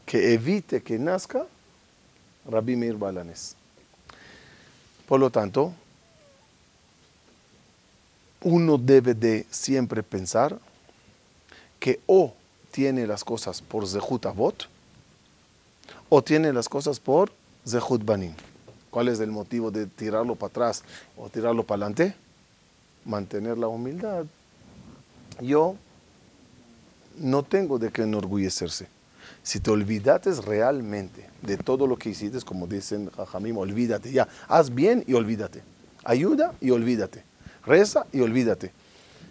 Que 0.04 0.34
evite 0.34 0.82
que 0.82 0.98
nazca 0.98 1.46
Rabbi 2.50 2.76
Meir 2.76 2.96
Balanes. 2.96 3.56
Por 5.06 5.20
lo 5.20 5.30
tanto, 5.30 5.72
uno 8.44 8.78
debe 8.78 9.14
de 9.14 9.46
siempre 9.50 10.02
pensar 10.02 10.58
que 11.80 12.00
o 12.06 12.34
tiene 12.70 13.06
las 13.06 13.24
cosas 13.24 13.62
por 13.62 13.88
Zehut 13.88 14.26
Avot 14.26 14.68
o 16.08 16.22
tiene 16.22 16.52
las 16.52 16.68
cosas 16.68 17.00
por 17.00 17.32
Zehut 17.66 18.04
Banim. 18.04 18.34
¿Cuál 18.90 19.08
es 19.08 19.18
el 19.20 19.30
motivo 19.30 19.70
de 19.70 19.86
tirarlo 19.86 20.36
para 20.36 20.50
atrás 20.50 20.84
o 21.16 21.28
tirarlo 21.28 21.64
para 21.64 21.86
adelante? 21.86 22.14
Mantener 23.04 23.58
la 23.58 23.66
humildad. 23.66 24.26
Yo 25.40 25.76
no 27.18 27.42
tengo 27.42 27.78
de 27.78 27.90
qué 27.90 28.02
enorgullecerse. 28.02 28.88
Si 29.42 29.58
te 29.58 29.70
olvidates 29.70 30.44
realmente 30.44 31.28
de 31.42 31.56
todo 31.56 31.86
lo 31.86 31.96
que 31.96 32.10
hiciste, 32.10 32.40
como 32.42 32.66
dicen 32.66 33.10
Jajamim, 33.16 33.56
olvídate 33.56 34.12
ya. 34.12 34.28
Haz 34.48 34.72
bien 34.72 35.02
y 35.06 35.14
olvídate. 35.14 35.62
Ayuda 36.04 36.54
y 36.60 36.70
olvídate. 36.70 37.33
Reza 37.66 38.06
y 38.12 38.20
olvídate. 38.20 38.72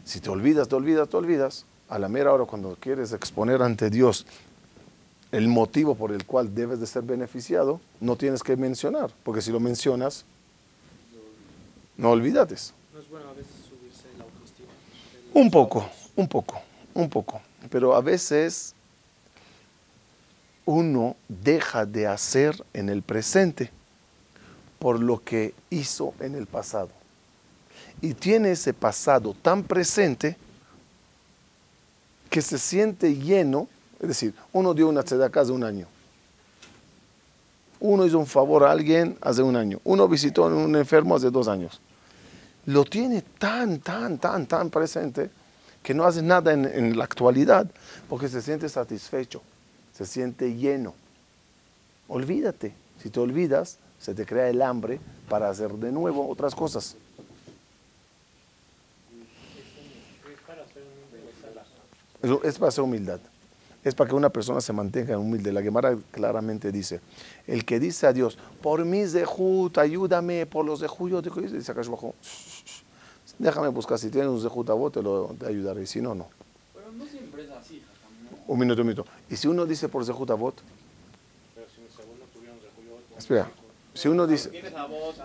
Si 0.04 0.20
te 0.20 0.30
olvidas, 0.30 0.68
te 0.68 0.76
olvidas, 0.76 1.10
te 1.10 1.18
olvidas, 1.18 1.66
a 1.90 2.00
la 2.00 2.10
mera 2.10 2.34
hora 2.34 2.46
cuando 2.46 2.76
quieres 2.80 3.14
exponer 3.14 3.62
ante 3.62 3.90
Dios 3.90 4.26
el 5.32 5.48
motivo 5.48 5.96
por 5.96 6.12
el 6.12 6.26
cual 6.26 6.54
debes 6.54 6.80
de 6.80 6.88
ser 6.88 7.04
beneficiado, 7.04 7.82
no 8.00 8.16
tienes 8.16 8.44
que 8.44 8.56
mencionar, 8.56 9.12
porque 9.24 9.42
si 9.42 9.52
lo 9.52 9.60
mencionas, 9.60 10.26
no 11.98 12.12
olvidates. 12.12 12.74
No 12.94 13.00
es 13.00 13.10
bueno 13.10 13.30
a 13.30 13.34
veces 13.34 13.52
subirse 13.68 14.06
la 14.18 14.26
autoestima. 14.26 14.70
Un 15.34 15.50
poco, 15.50 15.90
un 16.16 16.28
poco, 16.28 16.62
un 16.94 17.10
poco. 17.10 17.42
Pero 17.70 17.96
a 17.96 18.02
veces 18.02 18.76
uno 20.66 21.16
deja 21.28 21.86
de 21.86 22.08
hacer 22.08 22.64
en 22.74 22.90
el 22.90 23.02
presente 23.02 23.72
por 24.80 25.00
lo 25.00 25.24
que 25.24 25.54
hizo 25.70 26.14
en 26.20 26.36
el 26.36 26.46
pasado. 26.46 26.90
Y 28.04 28.16
tiene 28.16 28.52
ese 28.52 28.74
pasado 28.74 29.34
tan 29.34 29.64
presente 29.64 30.36
que 32.30 32.42
se 32.42 32.58
siente 32.58 33.16
lleno, 33.16 33.70
es 34.02 34.10
decir, 34.10 34.34
uno 34.52 34.74
dio 34.74 34.90
una 34.90 35.04
tzedakah 35.04 35.40
hace 35.40 35.54
un 35.54 35.64
año. 35.64 35.88
Uno 37.80 38.06
hizo 38.06 38.20
un 38.20 38.28
favor 38.28 38.66
a 38.66 38.72
alguien 38.72 39.18
hace 39.22 39.42
un 39.42 39.56
año. 39.56 39.80
Uno 39.86 40.10
visitó 40.10 40.44
a 40.44 40.48
un 40.48 40.76
enfermo 40.76 41.16
hace 41.16 41.32
dos 41.32 41.48
años. 41.48 41.80
Lo 42.66 42.84
tiene 42.84 43.22
tan, 43.22 43.80
tan, 43.80 44.18
tan, 44.18 44.48
tan 44.48 44.70
presente 44.70 45.30
que 45.82 45.94
no 45.94 46.04
hace 46.04 46.22
nada 46.22 46.52
en 46.52 46.98
la 46.98 47.06
actualidad 47.06 47.72
porque 48.10 48.28
se 48.28 48.42
siente 48.42 48.68
satisfecho, 48.68 49.42
se 49.94 50.06
siente 50.06 50.54
lleno. 50.54 50.94
Olvídate. 52.10 52.74
Si 53.02 53.10
te 53.10 53.22
olvidas, 53.22 53.78
se 53.98 54.14
te 54.14 54.26
crea 54.26 54.50
el 54.50 54.62
hambre 54.62 55.00
para 55.30 55.50
hacer 55.50 55.72
de 55.72 55.94
nuevo 55.94 56.28
otras 56.30 56.54
cosas. 56.54 56.98
Es 62.24 62.58
para 62.58 62.70
hacer 62.70 62.84
humildad. 62.84 63.20
Es 63.84 63.94
para 63.94 64.10
que 64.10 64.16
una 64.16 64.30
persona 64.30 64.62
se 64.62 64.72
mantenga 64.72 65.18
humilde. 65.18 65.52
La 65.52 65.62
Gemara 65.62 65.98
claramente 66.12 66.72
dice, 66.72 67.02
el 67.48 67.66
que 67.66 67.80
dice 67.80 68.08
a 68.08 68.14
Dios, 68.14 68.38
por 68.62 68.86
mis 68.86 69.12
zehut, 69.12 69.78
ayúdame, 69.78 70.46
por 70.46 70.66
los 70.66 70.80
zehut, 70.80 71.12
yo 71.12 71.22
te 71.22 71.30
dice 71.42 71.72
Akash 71.72 71.90
Bajo, 71.90 72.16
déjame 73.38 73.68
buscar, 73.68 74.00
si 74.00 74.10
tienes 74.10 74.30
un 74.30 74.40
zehut 74.40 74.70
a 74.70 74.74
vos, 74.74 74.94
te 74.94 75.02
lo 75.02 75.36
te 75.38 75.48
ayudaré, 75.48 75.86
si 75.86 76.00
no, 76.00 76.16
no. 76.16 76.28
Pero 76.74 76.92
no 76.94 77.06
siempre 77.06 77.44
es 77.44 77.52
así, 77.52 77.82
Jajam, 77.82 78.38
¿no? 78.48 78.54
Un 78.54 78.60
minuto, 78.60 78.82
un 78.82 78.88
minuto. 78.88 79.10
Y 79.30 79.36
si 79.36 79.50
uno 79.50 79.66
dice 79.66 79.90
por 79.90 80.06
zehut 80.06 80.30
a 80.32 80.36
vos, 80.36 80.54
Pero 81.54 81.68
si 81.68 81.94
segundo 81.94 82.24
tuvieron 82.34 82.58
espera, 83.18 83.52
si 83.94 84.08
uno 84.08 84.26
dice, 84.26 84.50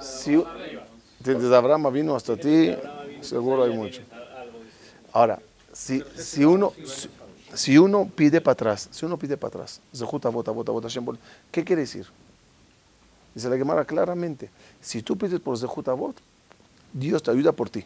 si, 0.01 0.43
desde 1.21 1.57
Abraham 1.57 1.93
vino 1.93 2.17
hasta 2.17 2.37
ti, 2.37 2.75
seguro 3.21 3.63
hay 3.63 3.73
mucho. 3.73 4.03
Ahora, 5.13 5.41
si, 5.79 6.45
uno 6.45 6.73
si, 6.85 7.09
si 7.55 7.79
uno 7.79 8.11
pide 8.15 8.41
para 8.41 8.55
atrás, 8.55 8.89
si 8.91 9.07
uno 9.07 9.17
pide 9.17 9.37
para 9.37 9.63
atrás, 9.63 9.81
¿qué 11.53 11.65
quiere 11.65 11.83
decir? 11.83 12.07
Dice 13.35 13.49
la 13.49 13.57
Gemara 13.57 13.85
claramente, 13.85 14.51
si 14.81 15.03
tú 15.03 15.17
pides 15.17 15.39
por 15.39 15.57
Zehut 15.57 15.87
Avot, 15.87 16.17
Dios 16.93 17.23
te 17.23 17.31
ayuda 17.31 17.53
por 17.53 17.71
ti. 17.71 17.85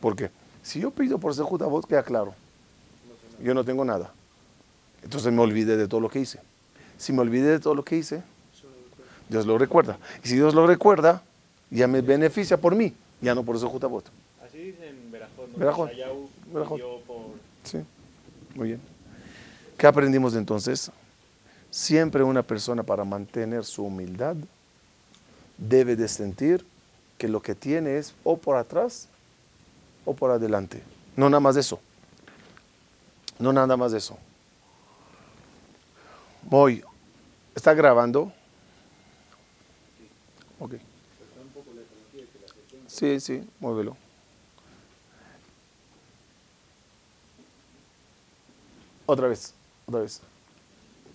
¿Por 0.00 0.16
qué? 0.16 0.30
Si 0.62 0.80
yo 0.80 0.90
pido 0.90 1.18
por 1.18 1.34
Zehut 1.34 1.62
Avot, 1.62 1.86
queda 1.86 2.02
claro. 2.02 2.34
Yo 3.40 3.54
no 3.54 3.64
tengo 3.64 3.84
nada. 3.84 4.12
Entonces 5.04 5.32
me 5.32 5.40
olvidé 5.40 5.76
de 5.76 5.86
todo 5.86 6.00
lo 6.00 6.08
que 6.08 6.18
hice. 6.18 6.40
Si 6.98 7.12
me 7.12 7.20
olvidé 7.20 7.50
de 7.50 7.60
todo 7.60 7.76
lo 7.76 7.84
que 7.84 7.96
hice, 7.96 8.22
Dios 9.28 9.46
lo 9.46 9.56
recuerda. 9.58 9.98
Y 10.24 10.28
si 10.28 10.34
Dios 10.34 10.52
lo 10.54 10.66
recuerda, 10.66 11.22
ya 11.70 11.86
me 11.86 12.00
beneficia 12.00 12.56
por 12.56 12.74
mí, 12.74 12.92
ya 13.20 13.34
no 13.34 13.44
por 13.44 13.58
Zehut 13.60 13.84
Avot. 13.84 14.10
Así 14.44 14.58
dicen 14.58 14.85
Por 15.56 16.68
Sí, 17.64 17.78
muy 18.54 18.68
bien. 18.68 18.80
¿Qué 19.76 19.86
aprendimos 19.86 20.32
de 20.32 20.38
entonces? 20.38 20.90
Siempre 21.70 22.22
una 22.22 22.42
persona 22.42 22.82
para 22.82 23.04
mantener 23.04 23.64
su 23.64 23.84
humildad 23.84 24.36
debe 25.58 25.96
de 25.96 26.08
sentir 26.08 26.64
que 27.18 27.28
lo 27.28 27.40
que 27.40 27.54
tiene 27.54 27.98
es 27.98 28.14
o 28.24 28.36
por 28.36 28.56
atrás 28.56 29.08
o 30.04 30.14
por 30.14 30.30
adelante. 30.30 30.82
No 31.16 31.28
nada 31.28 31.40
más 31.40 31.54
de 31.54 31.62
eso. 31.62 31.80
No 33.38 33.52
nada 33.52 33.76
más 33.76 33.92
de 33.92 33.98
eso. 33.98 34.16
Voy. 36.42 36.84
¿Está 37.54 37.74
grabando? 37.74 38.32
Ok. 40.58 40.74
Sí, 42.86 43.20
sí, 43.20 43.42
muévelo. 43.60 43.96
Otra 49.06 49.28
vez, 49.28 49.54
otra 49.86 50.00
vez. 50.00 50.20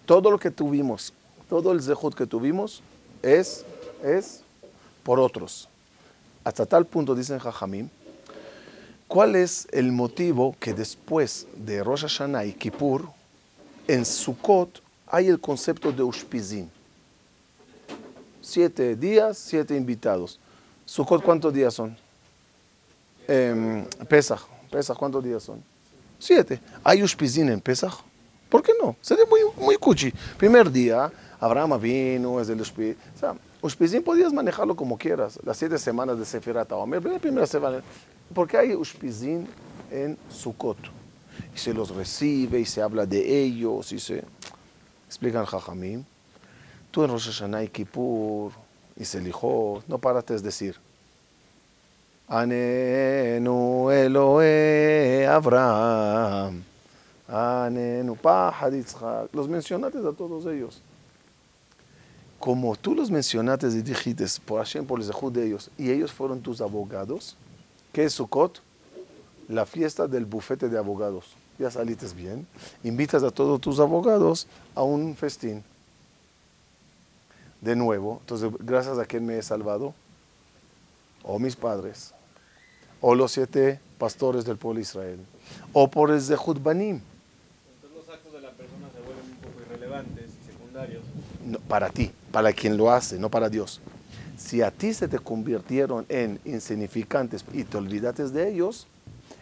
Todo 0.06 0.32
lo 0.32 0.40
que 0.40 0.50
tuvimos, 0.50 1.14
todo 1.50 1.74
el 1.74 1.82
zehut 1.82 2.16
que 2.16 2.26
tuvimos 2.26 2.82
es, 3.22 3.66
es 4.02 4.42
por 5.04 5.20
otros. 5.20 5.68
Hasta 6.44 6.66
tal 6.66 6.86
punto, 6.86 7.14
dicen 7.14 7.38
Jajamim, 7.38 7.90
¿cuál 9.08 9.36
es 9.36 9.68
el 9.72 9.92
motivo 9.92 10.56
que 10.60 10.74
después 10.74 11.46
de 11.56 11.84
Rosh 11.84 12.04
Hashanah 12.04 12.46
y 12.46 12.54
Kippur, 12.54 13.10
en 13.88 14.06
Sukkot 14.06 14.82
hay 15.08 15.28
el 15.28 15.40
concepto 15.40 15.92
de 15.92 16.02
Ushpizin? 16.02 16.72
Siete 18.42 18.96
días, 18.96 19.38
siete 19.38 19.76
invitados. 19.76 20.40
Sukkot, 20.86 21.22
¿cuántos 21.22 21.54
días 21.54 21.74
son? 21.74 21.96
Em, 23.28 23.86
Pesach, 24.08 24.42
Pesach, 24.72 24.98
¿cuántos 24.98 25.24
días 25.24 25.44
son? 25.44 25.71
Siete. 26.22 26.62
¿Hay 26.84 27.02
Ushpizin 27.02 27.50
en 27.50 27.60
Pesach? 27.60 27.96
¿Por 28.48 28.62
qué 28.62 28.74
no? 28.80 28.96
Sería 29.02 29.26
muy, 29.26 29.40
muy 29.58 29.76
cuchi. 29.76 30.14
Primer 30.38 30.72
día, 30.72 31.12
Abraham 31.40 31.82
vino, 31.82 32.40
es 32.40 32.48
el 32.48 32.62
Ushpizin. 32.62 32.96
O 33.60 33.68
sea, 33.68 34.02
podías 34.02 34.32
manejarlo 34.32 34.76
como 34.76 35.00
quieras. 35.00 35.40
Las 35.44 35.58
siete 35.58 35.80
semanas 35.80 36.20
de 36.20 36.26
Sefirat 36.26 36.72
Omer, 36.74 37.04
la 37.04 37.18
primera 37.18 37.48
semana. 37.48 37.82
Porque 38.36 38.56
hay 38.56 38.76
Ushpizin 38.76 39.48
en 39.90 40.16
Sukkot. 40.30 40.78
Y 41.56 41.58
se 41.58 41.74
los 41.74 41.90
recibe 41.90 42.60
y 42.60 42.66
se 42.66 42.84
habla 42.84 43.08
de 43.08 43.42
ellos 43.44 43.92
y 43.92 44.00
se... 44.00 44.24
Explican 45.08 45.46
Jajamim. 45.46 46.04
Tú 46.92 47.04
en 47.04 47.10
Rosh 47.10 47.32
Hashanah 47.32 47.64
y 47.64 47.68
Kippur 47.70 48.52
y 48.96 49.06
Selijot, 49.06 49.84
no 49.88 49.98
parates 49.98 50.44
de 50.44 50.50
decir. 50.50 50.78
Anenu 52.32 53.92
Eloe 53.92 55.28
Abraham. 55.28 56.64
Anenu 57.28 58.16
Pahad 58.16 58.72
Yitzhak. 58.72 59.36
Los 59.36 59.50
mencionaste 59.50 59.98
a 59.98 60.14
todos 60.14 60.46
ellos. 60.46 60.82
Como 62.40 62.78
tú 62.78 62.96
los 62.96 63.12
mencionaste 63.12 63.68
y 63.68 63.82
dijiste 63.82 64.26
por 64.46 64.60
Hashem, 64.60 64.86
por 64.86 65.02
el 65.02 65.34
de 65.34 65.46
ellos, 65.46 65.70
y 65.78 65.92
ellos 65.92 66.14
fueron 66.14 66.40
tus 66.40 66.62
abogados, 66.62 67.36
¿qué 67.92 68.06
es 68.06 68.14
Sukkot? 68.14 68.62
La 69.50 69.66
fiesta 69.66 70.08
del 70.08 70.26
bufete 70.26 70.70
de 70.70 70.78
abogados. 70.78 71.36
Ya 71.60 71.70
saliste 71.70 72.08
bien. 72.16 72.48
Invitas 72.82 73.24
a 73.24 73.32
todos 73.32 73.60
tus 73.60 73.78
abogados 73.82 74.48
a 74.74 74.84
un 74.84 75.18
festín. 75.18 75.66
De 77.60 77.76
nuevo, 77.76 78.20
entonces, 78.22 78.50
gracias 78.60 78.98
a 78.98 79.06
quien 79.06 79.26
me 79.26 79.38
he 79.38 79.44
salvado, 79.44 79.94
o 81.24 81.38
mis 81.38 81.56
padres, 81.56 82.14
o 83.02 83.16
los 83.16 83.32
siete 83.32 83.80
pastores 83.98 84.46
del 84.46 84.58
pueblo 84.58 84.78
de 84.78 84.84
Israel, 84.84 85.20
o 85.74 85.90
por 85.90 86.12
el 86.12 86.22
Zehut 86.22 86.62
Banim. 86.62 87.02
Entonces 87.76 87.98
los 87.98 88.10
actos 88.16 88.34
de 88.34 88.42
la 88.42 88.52
persona 88.52 88.88
se 88.94 89.00
vuelven 89.02 89.26
un 89.32 89.38
poco 89.38 89.62
irrelevantes 89.68 90.30
y 90.42 90.52
secundarios. 90.52 91.04
No, 91.46 91.60
para 91.60 91.90
ti, 91.90 92.12
para 92.32 92.54
quien 92.54 92.78
lo 92.78 92.92
hace, 92.92 93.20
no 93.20 93.30
para 93.30 93.50
Dios. 93.50 93.80
Si 94.38 94.62
a 94.62 94.72
ti 94.72 94.94
se 94.94 95.08
te 95.08 95.20
convirtieron 95.20 96.06
en 96.10 96.40
insignificantes 96.46 97.46
y 97.54 97.64
te 97.64 97.78
olvidaste 97.78 98.28
de 98.30 98.50
ellos, 98.52 98.88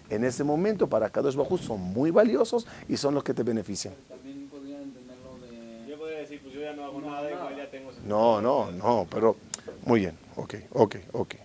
en 0.10 0.24
ese 0.26 0.44
momento 0.44 0.88
para 0.88 1.10
Kadosh 1.10 1.36
Bajú 1.36 1.58
son 1.58 1.80
muy 1.80 2.12
valiosos 2.12 2.66
y 2.90 2.98
son 2.98 3.14
los 3.14 3.24
que 3.24 3.34
te 3.34 3.44
benefician. 3.44 3.94
También 4.10 4.48
podrían 4.50 4.82
entenderlo 4.82 5.38
de... 5.42 5.88
Yo 5.90 5.98
podría 5.98 6.18
decir, 6.20 6.42
pues 6.42 6.54
yo 6.54 6.62
ya 6.62 6.74
no 6.74 6.84
hago 6.84 7.00
No, 7.00 7.12
nada, 7.12 7.22
nada. 7.30 7.36
igual 7.36 7.56
ya 7.56 7.70
tengo 7.72 7.92
ese 7.92 8.02
No, 8.06 8.42
no, 8.42 8.72
no, 8.72 9.08
pero 9.10 9.38
muy 9.86 10.00
bien, 10.02 10.18
ok, 10.36 10.56
ok, 10.74 10.96
ok. 11.14 11.36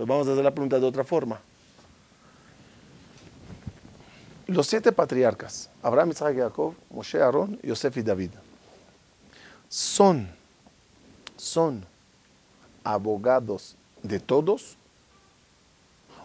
Entonces 0.00 0.16
vamos 0.16 0.28
a 0.28 0.32
hacer 0.32 0.44
la 0.44 0.50
pregunta 0.50 0.80
de 0.80 0.86
otra 0.86 1.04
forma. 1.04 1.38
Los 4.46 4.66
siete 4.66 4.92
patriarcas, 4.92 5.68
Abraham, 5.82 6.12
Isaac, 6.12 6.38
Jacob, 6.38 6.74
Moshe, 6.88 7.20
Aarón, 7.20 7.60
Yosef 7.62 7.98
y 7.98 8.02
David, 8.02 8.30
son, 9.68 10.26
son 11.36 11.84
abogados 12.82 13.76
de 14.02 14.18
todos 14.20 14.78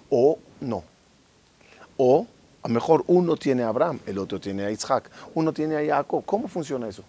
o 0.09 0.39
no. 0.61 0.85
O 1.97 2.27
A 2.63 2.69
lo 2.69 2.73
mejor 2.73 3.03
uno 3.07 3.35
tiene 3.35 3.63
a 3.63 3.67
Abraham, 3.67 3.99
el 4.05 4.17
otro 4.19 4.39
tiene 4.39 4.63
a 4.63 4.71
Isaac, 4.71 5.11
uno 5.33 5.51
tiene 5.51 5.75
a 5.75 5.97
Jacob. 5.97 6.23
¿Cómo 6.25 6.47
funciona 6.47 6.87
eso? 6.87 7.03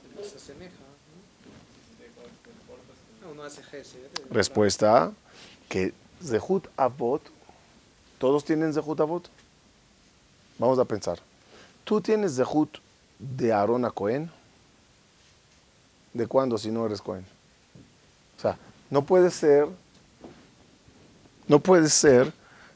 Respuesta 4.30 5.04
A, 5.04 5.12
que 5.68 5.94
Zehut 6.22 6.68
Avot, 6.76 7.22
todos 8.18 8.44
tienen 8.44 8.72
Zehut 8.72 9.00
Avot. 9.00 9.28
Vamos 10.58 10.78
a 10.78 10.84
pensar. 10.84 11.18
¿Tú 11.84 12.00
tienes 12.00 12.36
Zehut 12.36 12.78
de 13.18 13.52
Aarón 13.52 13.84
a 13.84 13.90
Cohen? 13.90 14.30
¿De 16.12 16.26
cuándo 16.26 16.56
si 16.56 16.70
no 16.70 16.86
eres 16.86 17.02
Cohen? 17.02 17.24
O 18.36 18.40
sea, 18.40 18.58
no 18.90 19.02
puede 19.02 19.30
ser, 19.30 19.68
no 21.46 21.58
puede 21.58 21.88
ser 21.88 22.32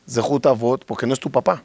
Zehut 0.09 0.45
Avot 0.47 0.85
porque 0.85 1.07
no 1.07 1.15
es 1.15 1.21
tu 1.21 1.31
papá. 1.31 1.63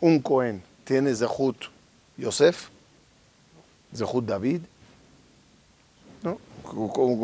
Un 0.00 0.20
Cohen 0.20 0.62
tiene 0.84 1.14
Zehut 1.14 1.56
Yosef, 2.16 2.68
Zehut 3.94 4.24
David, 4.24 4.60
¿no? 6.22 6.38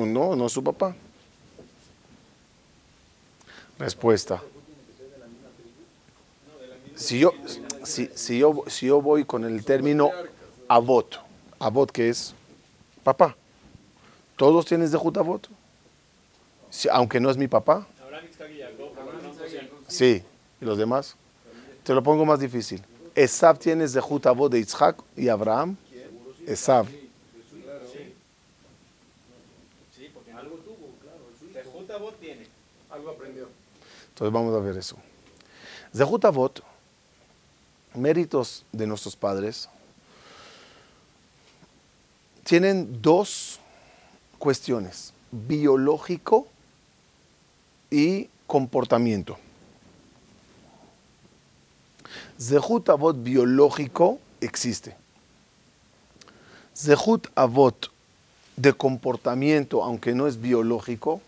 No, 0.07 0.37
no 0.37 0.47
es 0.47 0.53
su 0.53 0.65
papá. 0.65 0.95
Respuesta. 3.83 4.41
Si 6.95 7.19
yo, 7.19 7.35
si, 7.83 8.09
si 8.15 8.39
yo, 8.39 8.63
si 8.69 8.87
yo 8.87 9.03
voy 9.03 9.25
con 9.25 9.45
el 9.45 9.65
término 9.65 10.13
avot, 10.69 11.19
avot 11.59 11.91
que 11.91 12.09
es 12.09 12.33
papá, 13.03 13.35
¿todos 14.37 14.67
tienen 14.67 14.89
de 14.89 14.97
avot? 14.97 15.49
Si- 16.71 16.89
aunque 16.89 17.19
no 17.19 17.29
es 17.29 17.37
mi 17.37 17.49
papá. 17.49 17.85
Sí, 19.89 20.23
¿y 20.61 20.65
los 20.65 20.79
demás? 20.79 21.17
Te 21.83 21.93
lo 21.93 22.05
pongo 22.05 22.25
más 22.25 22.39
difícil. 22.39 22.81
Esab 23.17 23.59
tiene 23.59 23.89
de 23.89 23.99
avot 23.99 24.53
de 24.53 24.61
Isaac 24.61 25.03
y 25.17 25.27
Abraham. 25.27 25.77
Esab. 26.47 26.87
Algo 32.93 33.09
aprendió. 33.11 33.49
Entonces 34.23 34.35
vamos 34.35 34.55
a 34.55 34.61
ver 34.61 34.77
eso. 34.77 34.97
Zehut 35.93 36.25
Avot, 36.25 36.63
méritos 37.93 38.65
de 38.71 38.87
nuestros 38.87 39.17
padres, 39.17 39.69
tienen 42.45 43.03
dos 43.03 43.59
cuestiones, 44.39 45.13
biológico 45.33 46.47
y 47.91 48.29
comportamiento. 48.47 49.37
Zehut 52.41 52.91
Avot 52.91 53.21
biológico 53.21 54.21
existe. 54.41 54.95
Zehut 56.77 57.27
Avot 57.35 57.91
de 58.55 58.73
comportamiento, 58.73 59.83
aunque 59.83 60.15
no 60.15 60.29
es 60.29 60.41
biológico, 60.41 61.21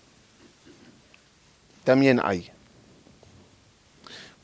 también 1.82 2.20
hay. 2.22 2.53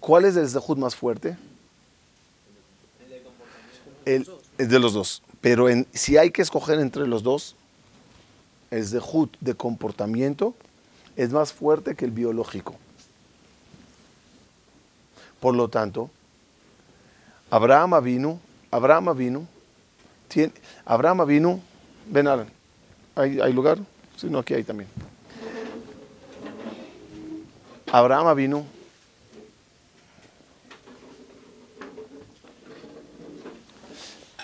¿Cuál 0.01 0.25
es 0.25 0.37
el 0.37 0.49
zehut 0.49 0.79
más 0.79 0.97
fuerte? 0.97 1.37
El, 4.05 4.27
el 4.59 4.69
de 4.69 4.79
los 4.79 4.95
dos. 4.95 5.23
Pero 5.41 5.67
si 5.93 6.17
hay 6.17 6.31
que 6.31 6.43
escoger 6.43 6.81
entre 6.81 7.07
los 7.07 7.23
dos, 7.23 7.55
el 8.71 8.87
zehut 8.87 9.37
de 9.41 9.55
comportamiento 9.55 10.55
es 11.17 11.31
más 11.31 11.53
fuerte 11.53 11.95
que 11.95 12.05
el 12.05 12.11
biológico. 12.11 12.75
Por 15.41 15.55
lo 15.55 15.69
tanto, 15.69 16.11
Abraham 17.51 18.03
vino, 18.03 18.41
Abraham 18.71 19.17
vino, 19.17 19.47
tiene, 20.29 20.53
Abraham 20.85 21.27
vino, 21.27 21.61
ven 22.07 22.29
Alan, 22.29 22.49
¿hay, 23.17 23.53
lugar? 23.53 23.79
Si 24.17 24.29
no, 24.29 24.39
aquí 24.39 24.55
hay 24.55 24.65
también. 24.65 24.89
Abraham 27.91 28.37
vino. 28.37 28.80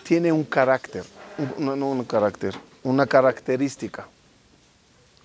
Tiene 0.06 0.30
un 0.30 0.44
carácter, 0.44 1.04
no, 1.58 1.72
un 1.72 2.04
carácter, 2.04 2.54
una 2.84 3.06
característica. 3.08 4.06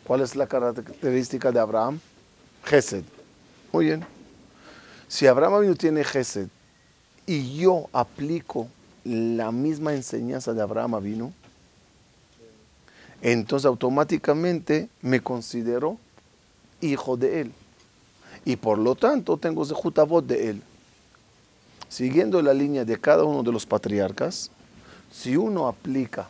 ¿Cuál 0.03 0.21
es 0.21 0.35
la 0.35 0.47
característica 0.47 1.51
de 1.51 1.59
Abraham? 1.59 1.99
Gesed. 2.63 3.03
Muy 3.71 3.85
bien. 3.85 4.03
Si 5.07 5.27
Abraham 5.27 5.75
tiene 5.75 6.03
Gesed 6.03 6.47
y 7.27 7.57
yo 7.57 7.89
aplico 7.93 8.69
la 9.03 9.51
misma 9.51 9.93
enseñanza 9.93 10.51
de 10.51 10.63
Abraham 10.63 10.99
vino, 11.03 11.31
entonces 13.21 13.67
automáticamente 13.67 14.89
me 15.03 15.21
considero 15.21 15.99
hijo 16.81 17.17
de 17.17 17.41
él 17.41 17.51
y 18.45 18.55
por 18.55 18.79
lo 18.79 18.95
tanto 18.95 19.37
tengo 19.37 19.63
Zehut 19.63 19.99
Avot 19.99 20.25
de 20.25 20.49
él. 20.49 20.63
Siguiendo 21.87 22.41
la 22.41 22.55
línea 22.55 22.83
de 22.83 22.99
cada 22.99 23.25
uno 23.25 23.43
de 23.43 23.51
los 23.51 23.67
patriarcas, 23.67 24.49
si 25.11 25.35
uno 25.37 25.67
aplica 25.67 26.29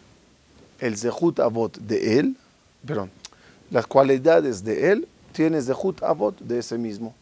el 0.79 0.97
Zehut 0.97 1.39
Avot 1.39 1.77
de 1.77 2.19
él, 2.19 2.35
perdón, 2.85 3.11
las 3.69 3.85
cualidades 3.87 4.63
de 4.63 4.91
él, 4.91 5.07
tiene 5.33 5.61
Zehut 5.61 6.01
Avot 6.03 6.37
de 6.39 6.59
ese 6.59 6.77
mismo. 6.77 7.13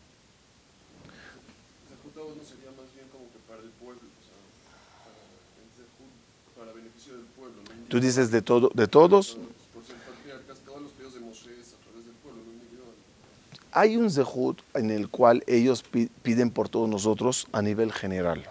Zehut 1.89 2.17
Avot 2.17 2.35
no 2.37 2.43
sería 2.43 2.71
más 2.71 2.91
bien 2.95 3.05
como 3.11 3.25
que 3.25 3.37
para 3.47 3.61
el 3.61 3.69
pueblo, 3.71 3.99
o 4.01 4.23
sea, 4.23 4.39
para, 5.05 5.19
el 5.61 5.69
Zehut, 5.75 6.57
para 6.57 6.73
beneficio 6.73 7.13
del 7.13 7.25
pueblo, 7.25 7.61
¿no? 7.63 7.87
Tú 7.89 7.99
dices 7.99 8.31
de, 8.31 8.41
todo, 8.41 8.71
de 8.73 8.87
todos, 8.87 9.37
Por 9.73 9.83
ser 9.85 9.95
patriarcas, 9.97 10.57
todos 10.65 10.81
los 10.81 10.91
pedidos 10.93 11.13
de 11.15 11.19
Moshe 11.19 11.51
es 11.59 11.73
a 11.73 11.77
través 11.83 12.05
del 12.05 12.15
pueblo, 12.23 12.41
no 12.45 12.51
individual. 12.53 12.93
hay 13.73 13.97
un 13.97 14.09
Zehut 14.09 14.61
en 14.73 14.89
el 14.91 15.09
cual 15.09 15.43
ellos 15.45 15.83
pi- 15.83 16.09
piden 16.23 16.49
por 16.51 16.69
todos 16.69 16.87
nosotros 16.89 17.47
a 17.51 17.61
nivel 17.61 17.91
general. 17.91 18.49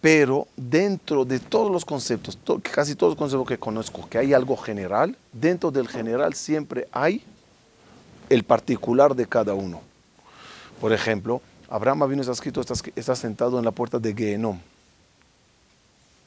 Pero 0.00 0.46
dentro 0.56 1.24
de 1.24 1.38
todos 1.38 1.70
los 1.70 1.84
conceptos, 1.84 2.36
to- 2.38 2.60
casi 2.62 2.94
todos 2.94 3.12
los 3.12 3.18
conceptos 3.18 3.46
que 3.48 3.58
conozco, 3.58 4.08
que 4.08 4.18
hay 4.18 4.32
algo 4.32 4.56
general, 4.56 5.16
dentro 5.32 5.70
del 5.70 5.88
general 5.88 6.32
siempre 6.34 6.88
hay 6.90 7.22
el 8.30 8.44
particular 8.44 9.14
de 9.14 9.26
cada 9.26 9.52
uno. 9.54 9.82
Por 10.80 10.92
ejemplo, 10.92 11.42
Abraham 11.68 12.08
vino 12.08 12.22
está 12.22 12.32
escrito, 12.32 12.62
está, 12.62 13.14
sentado 13.14 13.58
en 13.58 13.64
la 13.64 13.72
puerta 13.72 13.98
de 13.98 14.14
Gehenom. 14.14 14.58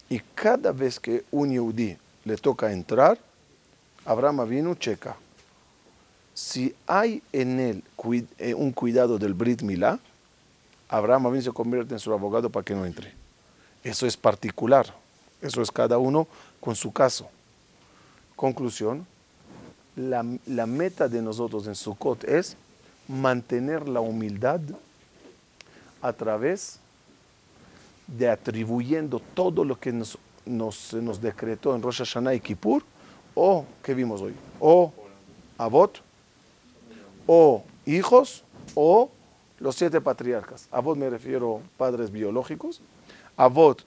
Y 0.10 0.20
cada 0.36 0.72
vez 0.72 1.00
que 1.00 1.24
un 1.32 1.52
yudí 1.52 1.98
le 2.26 2.38
toca 2.38 2.72
entrar, 2.72 3.18
Abraham 4.06 4.48
vino 4.48 4.76
checa. 4.76 5.16
Si 6.36 6.76
hay 6.86 7.24
en 7.32 7.60
él 7.60 7.84
eh, 8.38 8.54
un 8.54 8.72
cuidado 8.72 9.18
del 9.18 9.34
Brit 9.34 9.62
Milá, 9.64 10.00
Abraham 10.90 11.28
Avinu 11.28 11.42
se 11.42 11.52
convierte 11.52 11.94
en 11.96 12.00
su 12.00 12.14
abogado 12.14 12.50
para 12.50 12.64
que 12.64 12.76
no 12.76 12.86
entre. 12.86 13.14
Eso 13.84 14.06
es 14.06 14.18
particular. 14.18 14.94
Eso 15.42 15.62
es 15.62 15.72
cada 15.72 15.98
uno 15.98 16.28
con 16.60 16.76
su 16.76 16.92
caso. 16.92 17.28
Conclusión, 18.36 19.06
la, 19.96 20.26
la 20.48 20.66
meta 20.66 21.08
de 21.08 21.22
nosotros 21.22 21.68
en 21.68 21.76
Sukkot 21.76 22.24
es 22.24 22.56
mantener 23.08 23.88
la 23.88 24.00
humildad 24.00 24.62
a 26.02 26.14
través 26.14 26.80
de 28.08 28.30
atribuyendo 28.30 29.22
todo 29.34 29.64
lo 29.64 29.80
que 29.80 29.92
nos, 29.92 30.18
nos, 30.46 30.76
se 30.76 31.02
nos 31.02 31.22
decretó 31.22 31.76
en 31.76 31.82
Rosh 31.82 32.00
Hashanah 32.00 32.36
y 32.36 32.40
Kippur, 32.40 32.84
o, 33.36 33.66
¿qué 33.82 33.94
vimos 33.94 34.22
hoy? 34.22 34.34
O 34.60 34.94
Abot, 35.58 36.02
o 37.26 37.64
hijos, 37.86 38.44
o 38.76 39.10
los 39.60 39.76
siete 39.76 40.02
patriarcas. 40.02 40.68
Abot 40.72 40.98
me 40.98 41.10
refiero 41.10 41.62
padres 41.78 42.12
biológicos. 42.12 42.82
Abot, 43.38 43.84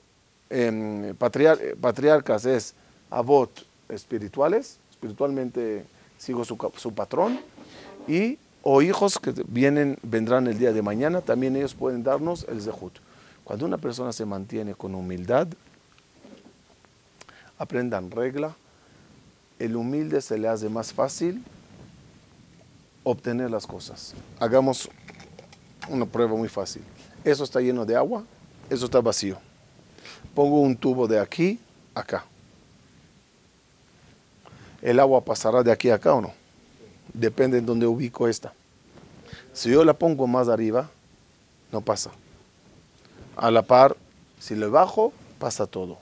em, 0.50 1.14
patriar- 1.14 1.59
eh, 1.61 1.76
patriarcas 1.80 2.44
es 2.46 2.74
Abot 3.11 3.50
espirituales, 3.88 4.78
espiritualmente 4.90 5.85
sigo 6.18 6.44
su, 6.44 6.56
su 6.76 6.92
patrón. 6.92 7.38
Y 8.09 8.38
o 8.62 8.82
hijos 8.82 9.18
que 9.18 9.32
vienen, 9.46 9.96
vendrán 10.02 10.46
el 10.48 10.59
día 10.59 10.72
de 10.72 10.82
mañana, 10.82 11.20
también 11.20 11.54
ellos 11.56 11.74
pueden 11.74 12.02
darnos 12.02 12.44
el 12.48 12.61
zehut. 12.61 12.94
Cuando 13.44 13.64
una 13.64 13.78
persona 13.78 14.12
se 14.12 14.24
mantiene 14.24 14.74
con 14.74 14.94
humildad, 14.94 15.46
aprendan 17.59 18.11
regla, 18.11 18.56
el 19.59 19.76
humilde 19.76 20.20
se 20.20 20.37
le 20.37 20.48
hace 20.48 20.68
más 20.68 20.92
fácil 20.92 21.42
obtener 23.04 23.50
las 23.50 23.66
cosas. 23.66 24.14
Hagamos 24.40 24.88
una 25.88 26.04
prueba 26.06 26.35
muy 26.37 26.48
fácil. 26.48 26.82
Eso 27.24 27.44
está 27.44 27.61
lleno 27.61 27.87
de 27.87 27.94
agua, 27.96 28.24
eso 28.70 28.85
está 28.87 29.00
vacío. 29.00 29.38
Pongo 30.35 30.61
un 30.61 30.76
tubo 30.76 31.07
de 31.07 31.18
aquí 31.18 31.59
a 31.94 32.00
acá. 32.00 32.24
¿El 34.83 35.00
agua 35.00 35.24
pasará 35.24 35.62
de 35.62 35.72
aquí 35.72 35.90
a 35.90 35.94
acá 35.94 36.14
o 36.14 36.20
no? 36.20 36.33
Depende 37.12 37.59
en 37.59 37.66
dónde 37.66 37.87
ubico 37.87 38.29
esta. 38.29 38.52
Si 39.52 39.70
yo 39.70 39.85
la 39.85 39.94
pongo 39.94 40.26
más 40.26 40.48
arriba, 40.48 40.90
no 41.72 41.81
pasa. 41.81 42.11
A 43.37 43.50
la 43.50 43.62
par, 43.62 43.96
si 44.38 44.55
le 44.55 44.66
bajo, 44.66 45.12
pasa 45.38 45.66
todo. 45.66 45.98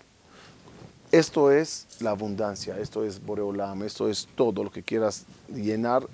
Esto 1.12 1.53
es 1.53 1.87
la 2.00 2.11
abundancia, 2.11 2.79
esto 2.79 3.05
es 3.05 3.24
Boreolam, 3.24 3.85
esto 3.85 4.09
es 4.09 4.27
todo 4.35 4.64
lo 4.64 4.70
que 4.70 4.83
quieras 4.83 5.24
llenar 5.48 6.07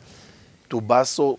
tu 0.69 0.81
vaso 0.81 1.39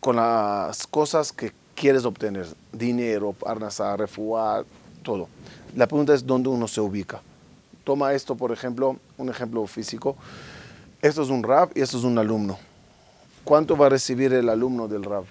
con 0.00 0.16
las 0.16 0.86
cosas 0.86 1.32
que 1.32 1.52
quieres 1.78 2.04
obtener. 2.04 2.46
Dinero, 2.72 3.32
parnasa, 3.32 3.96
refuar, 3.96 4.66
todo. 5.02 5.28
La 5.76 5.86
pregunta 5.86 6.12
es 6.12 6.26
dónde 6.26 6.48
uno 6.48 6.66
se 6.68 6.80
ubica. 6.80 7.22
Toma 7.84 8.12
esto, 8.12 8.34
por 8.34 8.52
ejemplo, 8.52 8.96
un 9.16 9.28
ejemplo 9.28 9.66
físico. 9.66 10.16
Esto 11.00 11.22
es 11.22 11.30
un 11.30 11.42
rab 11.42 11.70
y 11.74 11.80
esto 11.80 11.96
es 11.96 12.04
un 12.04 12.18
alumno. 12.18 12.58
¿Cuánto 13.44 13.76
va 13.76 13.86
a 13.86 13.88
recibir 13.88 14.32
el 14.32 14.48
alumno 14.48 14.88
del 14.88 15.04
rab? 15.04 15.24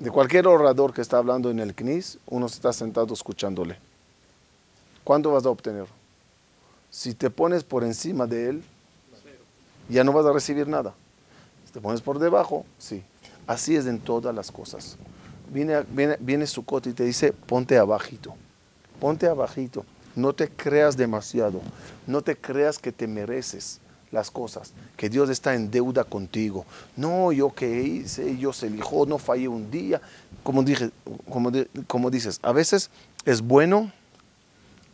De 0.00 0.10
cualquier 0.10 0.46
orador 0.46 0.92
que 0.92 1.00
está 1.00 1.18
hablando 1.18 1.50
en 1.50 1.60
el 1.60 1.74
CNIS, 1.74 2.18
uno 2.26 2.46
está 2.46 2.72
sentado 2.72 3.14
escuchándole. 3.14 3.78
¿Cuánto 5.04 5.32
vas 5.32 5.46
a 5.46 5.50
obtener? 5.50 5.86
Si 6.90 7.14
te 7.14 7.30
pones 7.30 7.62
por 7.62 7.84
encima 7.84 8.26
de 8.26 8.48
él, 8.48 8.64
ya 9.88 10.02
no 10.02 10.12
vas 10.12 10.26
a 10.26 10.32
recibir 10.32 10.66
nada. 10.66 10.94
Si 11.66 11.72
te 11.72 11.80
pones 11.80 12.00
por 12.00 12.18
debajo, 12.18 12.64
sí. 12.78 13.04
Así 13.46 13.76
es 13.76 13.86
en 13.86 13.98
todas 13.98 14.34
las 14.34 14.50
cosas. 14.50 14.96
Viene, 15.52 15.82
viene, 15.90 16.16
viene 16.20 16.44
y 16.44 16.92
te 16.92 17.04
dice, 17.04 17.32
ponte 17.32 17.78
abajito. 17.78 18.34
Ponte 19.00 19.26
abajito. 19.26 19.84
No 20.14 20.32
te 20.32 20.48
creas 20.48 20.96
demasiado. 20.96 21.60
No 22.06 22.22
te 22.22 22.36
creas 22.36 22.78
que 22.78 22.92
te 22.92 23.06
mereces 23.06 23.80
las 24.10 24.30
cosas, 24.30 24.72
que 24.96 25.08
Dios 25.08 25.28
está 25.30 25.54
en 25.54 25.70
deuda 25.70 26.04
contigo. 26.04 26.64
No, 26.96 27.32
yo 27.32 27.52
que 27.52 27.82
hice, 27.82 28.36
yo 28.38 28.52
se 28.52 28.68
elijo, 28.68 29.06
no 29.06 29.18
fallé 29.18 29.48
un 29.48 29.70
día. 29.70 30.00
Como, 30.42 30.62
dije, 30.62 30.90
como, 31.28 31.50
como 31.86 32.10
dices, 32.10 32.38
a 32.42 32.52
veces 32.52 32.90
es 33.24 33.42
bueno 33.42 33.92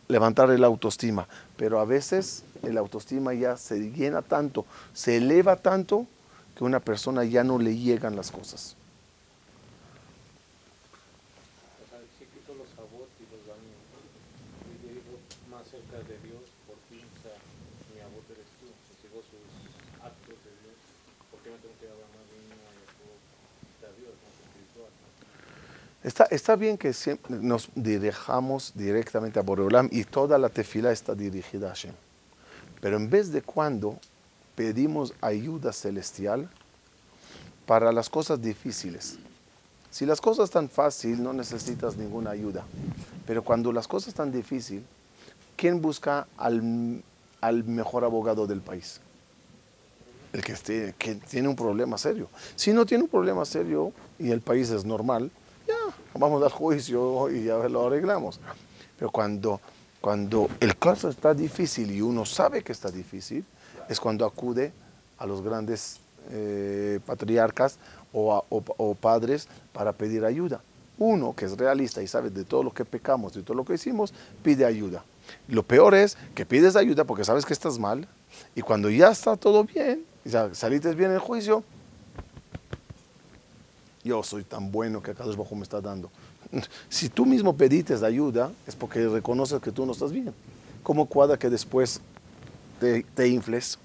levantar 0.07 0.49
el 0.51 0.63
autoestima, 0.63 1.27
pero 1.57 1.79
a 1.79 1.85
veces 1.85 2.43
el 2.63 2.77
autoestima 2.77 3.33
ya 3.33 3.55
se 3.57 3.91
llena 3.91 4.21
tanto, 4.21 4.65
se 4.93 5.17
eleva 5.17 5.55
tanto, 5.55 6.07
que 6.55 6.63
a 6.63 6.67
una 6.67 6.79
persona 6.79 7.23
ya 7.23 7.43
no 7.43 7.57
le 7.57 7.75
llegan 7.77 8.15
las 8.15 8.31
cosas. 8.31 8.75
Está, 26.03 26.25
está 26.25 26.57
bien 26.57 26.77
que 26.77 26.91
siempre 26.91 27.37
nos 27.37 27.69
dirijamos 27.75 28.73
directamente 28.75 29.39
a 29.39 29.41
Boreolam 29.41 29.87
y 29.89 30.03
toda 30.03 30.37
la 30.37 30.49
tefila 30.49 30.91
está 30.91 31.15
dirigida 31.15 31.67
a 31.67 31.69
Hashem. 31.69 31.93
Pero 32.81 32.97
en 32.97 33.09
vez 33.09 33.31
de 33.31 33.41
cuando 33.41 33.97
pedimos 34.55 35.13
ayuda 35.21 35.73
celestial 35.73 36.49
para 37.65 37.91
las 37.91 38.09
cosas 38.09 38.41
difíciles. 38.41 39.17
Si 39.89 40.05
las 40.05 40.21
cosas 40.21 40.45
están 40.45 40.69
fácil, 40.69 41.21
no 41.21 41.33
necesitas 41.33 41.97
ninguna 41.97 42.31
ayuda. 42.31 42.63
Pero 43.27 43.43
cuando 43.43 43.71
las 43.71 43.87
cosas 43.87 44.09
están 44.09 44.31
difícil, 44.31 44.83
¿quién 45.55 45.81
busca 45.81 46.27
al, 46.37 47.03
al 47.41 47.63
mejor 47.63 48.03
abogado 48.03 48.47
del 48.47 48.61
país? 48.61 48.99
El 50.33 50.43
que, 50.43 50.53
esté, 50.53 50.95
que 50.97 51.15
tiene 51.15 51.47
un 51.47 51.55
problema 51.55 51.97
serio. 51.99 52.27
Si 52.55 52.73
no 52.73 52.85
tiene 52.87 53.03
un 53.03 53.09
problema 53.09 53.45
serio 53.45 53.93
y 54.17 54.31
el 54.31 54.41
país 54.41 54.71
es 54.71 54.83
normal, 54.83 55.29
ya, 55.67 55.75
vamos 56.15 56.41
al 56.41 56.49
juicio 56.49 57.29
y 57.29 57.43
ya 57.43 57.57
lo 57.69 57.85
arreglamos. 57.85 58.39
Pero 58.97 59.11
cuando, 59.11 59.61
cuando 60.01 60.49
el 60.59 60.75
caso 60.75 61.09
está 61.09 61.35
difícil 61.35 61.91
y 61.91 62.01
uno 62.01 62.25
sabe 62.25 62.63
que 62.63 62.71
está 62.71 62.89
difícil, 62.89 63.45
es 63.89 63.99
cuando 63.99 64.25
acude 64.25 64.71
a 65.17 65.25
los 65.25 65.41
grandes 65.41 65.99
eh, 66.31 66.99
patriarcas 67.05 67.77
o, 68.13 68.97
padres 68.99 69.47
para 69.71 69.93
pedir 69.93 70.23
ayuda. 70.25 70.61
Uno 70.97 71.33
que 71.35 71.45
es 71.45 71.57
realista 71.57 72.01
y 72.01 72.07
sabe 72.07 72.29
de 72.29 72.43
todo 72.43 72.63
lo 72.63 72.73
que 72.73 72.85
pecamos, 72.85 73.33
de 73.33 73.41
todo 73.41 73.55
lo 73.55 73.65
que 73.65 73.73
hicimos, 73.73 74.13
pide 74.43 74.65
ayuda. 74.65 75.03
Lo 75.47 75.63
peor 75.63 75.95
es 75.95 76.17
que 76.35 76.45
pides 76.45 76.75
ayuda 76.75 77.03
porque 77.05 77.25
sabes 77.25 77.45
que 77.45 77.53
estás 77.53 77.79
mal 77.79 78.07
y 78.55 78.61
cuando 78.61 78.89
ya 78.89 79.09
está 79.09 79.35
todo 79.35 79.63
bien, 79.63 80.05
saliste 80.53 80.93
bien 80.93 81.09
en 81.09 81.15
el 81.15 81.19
juicio, 81.19 81.63
yo 84.03 84.21
soy 84.21 84.43
tan 84.43 84.71
bueno 84.71 85.01
que 85.01 85.11
acá 85.11 85.23
Bajo 85.25 85.55
me 85.55 85.63
está 85.63 85.81
dando. 85.81 86.09
Si 86.89 87.09
tú 87.09 87.25
mismo 87.25 87.55
pedites 87.55 88.03
ayuda, 88.03 88.51
es 88.67 88.75
porque 88.75 89.07
reconoces 89.07 89.59
que 89.61 89.71
tú 89.71 89.85
no 89.85 89.93
estás 89.93 90.11
bien. 90.11 90.33
¿Cómo 90.83 91.07
cuadra 91.07 91.37
que 91.37 91.49
después 91.49 92.01
te, 92.79 93.03
te 93.15 93.27
infles? 93.27 93.77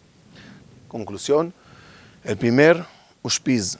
Conclusión, 0.88 1.52
el 2.24 2.36
primer 2.36 2.84
Ushpiz, 3.22 3.78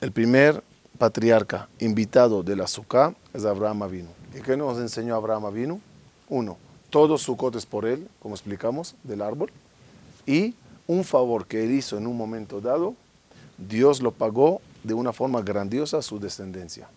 el 0.00 0.12
primer 0.12 0.62
patriarca 0.98 1.68
invitado 1.78 2.42
de 2.42 2.56
la 2.56 2.66
Sukkah 2.66 3.14
es 3.32 3.44
Abraham 3.44 3.82
Avinu. 3.82 4.08
¿Y 4.34 4.40
qué 4.42 4.56
nos 4.56 4.78
enseñó 4.78 5.14
Abraham 5.14 5.46
Avinu? 5.46 5.80
Uno, 6.28 6.56
todos 6.90 7.22
Sukkot 7.22 7.56
es 7.56 7.66
por 7.66 7.86
él, 7.86 8.08
como 8.20 8.34
explicamos, 8.34 8.94
del 9.02 9.22
árbol. 9.22 9.50
Y 10.26 10.54
un 10.86 11.04
favor 11.04 11.46
que 11.46 11.64
él 11.64 11.72
hizo 11.72 11.96
en 11.96 12.06
un 12.06 12.16
momento 12.16 12.60
dado, 12.60 12.94
Dios 13.56 14.02
lo 14.02 14.12
pagó 14.12 14.60
de 14.82 14.94
una 14.94 15.12
forma 15.12 15.40
grandiosa 15.42 15.98
a 15.98 16.02
su 16.02 16.18
descendencia. 16.18 16.88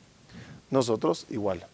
Nosotros 0.70 1.26
igual. 1.30 1.66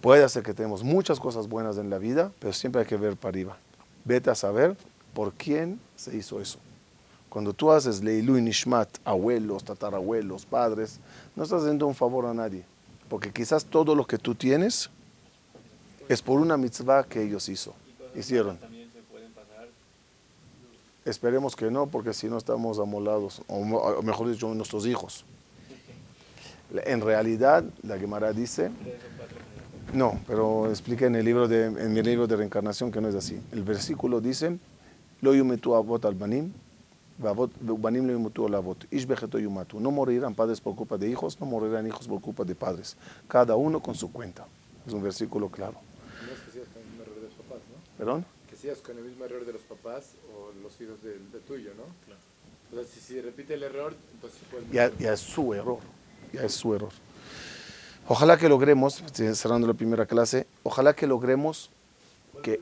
Puede 0.00 0.28
ser 0.28 0.42
que 0.42 0.52
tenemos 0.52 0.82
muchas 0.82 1.20
cosas 1.20 1.48
buenas 1.48 1.78
en 1.78 1.90
la 1.90 1.98
vida, 1.98 2.32
pero 2.40 2.52
siempre 2.52 2.82
hay 2.82 2.88
que 2.88 2.96
ver 2.96 3.16
para 3.16 3.30
arriba. 3.30 3.56
Vete 4.04 4.30
a 4.30 4.34
saber 4.34 4.76
por 5.14 5.32
quién 5.32 5.80
se 5.96 6.16
hizo 6.16 6.40
eso. 6.40 6.58
Cuando 7.28 7.52
tú 7.52 7.70
haces 7.72 8.02
Leilu 8.02 8.36
y 8.36 8.42
Nishmat, 8.42 8.88
abuelos, 9.04 9.64
tatarabuelos, 9.64 10.44
padres, 10.44 10.98
no 11.34 11.44
estás 11.44 11.62
haciendo 11.62 11.86
un 11.86 11.94
favor 11.94 12.26
a 12.26 12.34
nadie. 12.34 12.64
Porque 13.08 13.30
quizás 13.32 13.64
todo 13.64 13.94
lo 13.94 14.06
que 14.06 14.18
tú 14.18 14.34
tienes 14.34 14.90
es 16.08 16.20
por 16.20 16.40
una 16.40 16.56
mitzvah 16.56 17.04
que 17.04 17.22
ellos 17.22 17.48
hizo, 17.48 17.74
hicieron. 18.14 18.58
Esperemos 21.04 21.56
que 21.56 21.70
no, 21.70 21.86
porque 21.86 22.12
si 22.12 22.28
no 22.28 22.38
estamos 22.38 22.78
amolados, 22.78 23.42
o 23.48 23.60
mo- 23.60 23.78
o 23.78 24.02
mejor 24.02 24.30
dicho, 24.30 24.52
nuestros 24.54 24.86
hijos. 24.86 25.24
En 26.86 27.02
realidad, 27.02 27.64
la 27.82 27.98
Gemara 27.98 28.32
dice, 28.32 28.70
no, 29.92 30.20
pero 30.26 30.70
explica 30.70 31.06
en 31.06 31.14
el 31.14 31.24
libro 31.24 31.48
de, 31.48 31.66
en 31.66 31.92
mi 31.92 32.02
libro 32.02 32.26
de 32.26 32.36
reencarnación 32.36 32.90
que 32.90 33.00
no 33.00 33.08
es 33.08 33.14
así. 33.14 33.40
El 33.52 33.62
versículo 33.62 34.20
dice, 34.20 34.58
lo 35.20 35.34
yumetu 35.34 35.74
avot 35.74 36.04
al 36.04 36.14
banim, 36.14 36.52
lo 37.20 37.48
yumetu 37.66 38.46
al 38.46 38.54
avot, 38.54 38.86
ish 38.90 39.06
bejeto 39.06 39.38
yumatu. 39.38 39.80
No 39.80 39.90
morirán 39.90 40.34
padres 40.34 40.60
por 40.60 40.74
culpa 40.74 40.96
de 40.96 41.08
hijos, 41.08 41.38
no 41.40 41.46
morirán 41.46 41.86
hijos 41.86 42.08
por 42.08 42.20
culpa 42.20 42.44
de 42.44 42.54
padres. 42.54 42.96
Cada 43.28 43.54
uno 43.56 43.80
con 43.80 43.94
su 43.94 44.10
cuenta. 44.10 44.46
Es 44.86 44.92
un 44.92 45.02
versículo 45.02 45.48
claro. 45.48 45.74
No 46.26 46.32
es 46.32 46.40
que 46.40 46.50
sigas 46.52 46.68
con 46.68 46.82
el 46.82 46.88
mismo 46.88 47.02
error 47.02 47.16
de 47.16 47.22
los 47.22 47.34
papás, 47.34 47.58
¿no? 47.70 47.98
¿Perdón? 47.98 48.24
Que 48.48 48.56
sigas 48.56 48.78
con 48.78 48.98
el 48.98 49.04
mismo 49.04 49.24
error 49.24 49.44
de 49.44 49.52
los 49.52 49.62
papás 49.62 50.12
o 50.34 50.52
los 50.62 50.80
hijos 50.80 51.02
del 51.02 51.30
de 51.30 51.38
tuyo, 51.40 51.70
¿no? 51.76 51.84
O 52.72 52.74
sea, 52.74 52.84
si, 52.92 53.00
si 53.00 53.20
repite 53.20 53.54
el 53.54 53.62
error, 53.62 53.94
entonces 54.14 54.40
ya, 54.72 54.90
ya 54.98 55.12
es 55.12 55.20
su 55.20 55.52
error, 55.52 55.80
ya 56.32 56.42
es 56.44 56.54
su 56.54 56.74
error. 56.74 56.90
Ojalá 58.08 58.36
que 58.36 58.48
logremos, 58.48 59.02
cerrando 59.34 59.66
la 59.66 59.74
primera 59.74 60.06
clase, 60.06 60.46
ojalá 60.64 60.94
que 60.94 61.06
logremos 61.06 61.70
que 62.42 62.60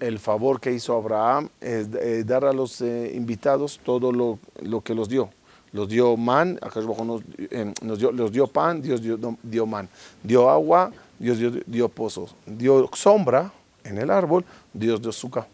el 0.00 0.18
favor 0.18 0.60
que 0.60 0.72
hizo 0.72 0.94
Abraham 0.94 1.48
es 1.60 1.88
eh, 1.94 2.22
dar 2.24 2.44
a 2.44 2.52
los 2.52 2.80
eh, 2.82 3.12
invitados 3.14 3.80
todo 3.82 4.12
lo, 4.12 4.38
lo 4.60 4.82
que 4.82 4.94
los 4.94 5.08
dio. 5.08 5.30
Los 5.72 5.88
dio 5.88 6.16
man, 6.16 6.58
Hu 6.74 7.04
nos, 7.04 7.22
eh, 7.38 7.72
nos 7.82 7.98
dio, 7.98 8.12
los 8.12 8.30
dio 8.30 8.46
pan, 8.46 8.82
Dios 8.82 9.00
dio, 9.02 9.18
dio 9.42 9.66
man. 9.66 9.88
Dio 10.22 10.50
agua, 10.50 10.92
Dios 11.18 11.38
dio, 11.38 11.50
dio 11.66 11.88
pozos. 11.88 12.34
Dio 12.46 12.88
sombra 12.92 13.50
en 13.84 13.98
el 13.98 14.10
árbol, 14.10 14.44
Dios 14.72 15.00
dio 15.00 15.10
azúcar. 15.10 15.48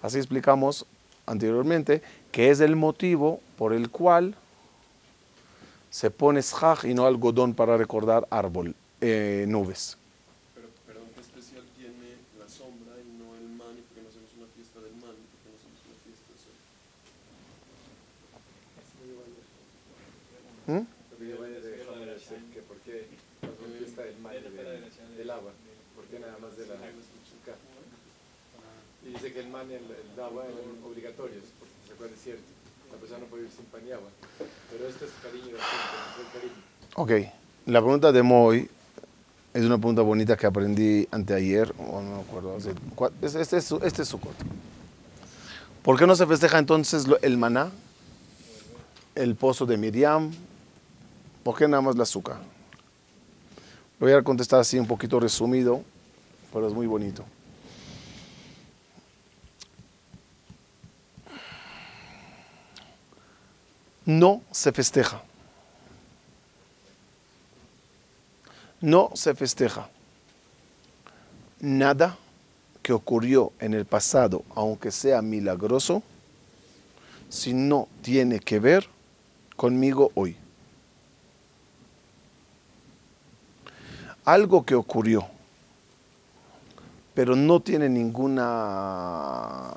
Así 0.00 0.18
explicamos 0.18 0.86
anteriormente 1.26 2.02
que 2.30 2.50
es 2.50 2.60
el 2.60 2.76
motivo 2.76 3.40
por 3.56 3.72
el 3.72 3.90
cual 3.90 4.34
se 5.92 6.10
pone 6.10 6.40
shaj 6.40 6.86
y 6.86 6.94
no 6.94 7.06
algodón 7.06 7.52
para 7.52 7.76
recordar 7.76 8.26
árbol, 8.30 8.74
eh, 9.02 9.44
nubes. 9.46 9.98
Pero, 10.54 10.68
perdón, 10.86 11.04
¿qué 11.14 11.20
especial 11.20 11.62
tiene 11.76 12.16
la 12.40 12.48
sombra 12.48 12.96
y 12.96 13.04
no 13.20 13.36
el 13.36 13.44
man? 13.60 13.76
¿Y 13.76 13.82
por 13.84 13.92
qué 13.92 14.00
no 14.00 14.08
hacemos 14.08 14.32
una 14.40 14.48
fiesta 14.56 14.80
del 14.80 14.96
man? 14.96 15.12
¿Y 15.12 15.28
por 15.28 15.38
qué 15.44 15.52
no 15.52 15.56
hacemos 15.60 15.84
una 15.84 16.00
fiesta 16.00 16.32
del 16.32 16.40
sol? 16.40 16.56
¿Mm? 20.64 20.88
Porque 21.12 21.26
del 24.32 25.16
del 25.18 25.30
agua, 25.30 25.52
por 25.94 26.04
qué 26.06 26.18
nada 26.18 26.38
más 26.40 26.56
de 26.56 26.66
la. 26.68 26.76
Y 29.04 29.08
dice 29.12 29.32
que 29.32 29.40
el 29.40 29.48
man 29.48 29.68
y 29.68 29.74
el, 29.74 29.84
el 29.84 30.20
agua 30.20 30.44
eran 30.46 30.82
obligatorios, 30.84 31.44
porque 31.58 31.74
se 31.86 31.94
fue 31.94 32.06
al 32.06 32.12
desierto. 32.12 32.61
La 32.92 32.98
persona 32.98 33.20
no 33.20 33.26
puede 33.26 33.42
vivir 33.44 33.56
sin 33.56 33.64
pan 33.66 33.80
y 33.86 33.92
agua. 33.92 34.08
Pero 34.70 34.86
este 34.88 35.04
es 35.06 35.10
cariño 35.22 35.56
es 35.56 36.32
cariño. 36.32 36.52
Ok, 36.96 37.10
la 37.66 37.80
pregunta 37.80 38.12
de 38.12 38.22
Moy 38.22 38.68
es 39.54 39.64
una 39.64 39.76
pregunta 39.78 40.02
bonita 40.02 40.36
que 40.36 40.46
aprendí 40.46 41.06
anteayer, 41.10 41.74
o 41.78 42.00
no 42.02 42.16
me 42.16 42.20
acuerdo. 42.22 42.56
hace 42.56 42.74
cua- 42.96 43.12
es- 43.20 43.34
Este 43.34 43.56
es, 43.58 43.70
este 43.72 44.02
es 44.02 44.08
Sukkot. 44.08 44.34
¿Por 45.82 45.98
qué 45.98 46.06
no 46.06 46.14
se 46.14 46.26
festeja 46.26 46.58
entonces 46.58 47.06
el 47.22 47.36
maná, 47.38 47.70
el 49.14 49.34
pozo 49.34 49.66
de 49.66 49.76
Miriam? 49.76 50.30
¿Por 51.42 51.56
qué 51.56 51.66
nada 51.68 51.80
más 51.82 51.96
la 51.96 52.04
azúcar? 52.04 52.36
Lo 53.98 54.06
voy 54.06 54.12
a 54.14 54.22
contestar 54.22 54.60
así 54.60 54.78
un 54.78 54.86
poquito 54.86 55.18
resumido, 55.20 55.82
pero 56.52 56.68
es 56.68 56.72
muy 56.74 56.86
bonito. 56.86 57.24
No 64.04 64.42
se 64.50 64.72
festeja. 64.72 65.22
No 68.80 69.10
se 69.14 69.34
festeja 69.34 69.88
nada 71.60 72.18
que 72.82 72.92
ocurrió 72.92 73.52
en 73.60 73.74
el 73.74 73.84
pasado, 73.84 74.42
aunque 74.56 74.90
sea 74.90 75.22
milagroso, 75.22 76.02
si 77.28 77.54
no 77.54 77.86
tiene 78.02 78.40
que 78.40 78.58
ver 78.58 78.88
conmigo 79.54 80.10
hoy. 80.16 80.36
Algo 84.24 84.64
que 84.66 84.74
ocurrió, 84.74 85.26
pero 87.14 87.36
no 87.36 87.60
tiene 87.60 87.88
ninguna, 87.88 89.72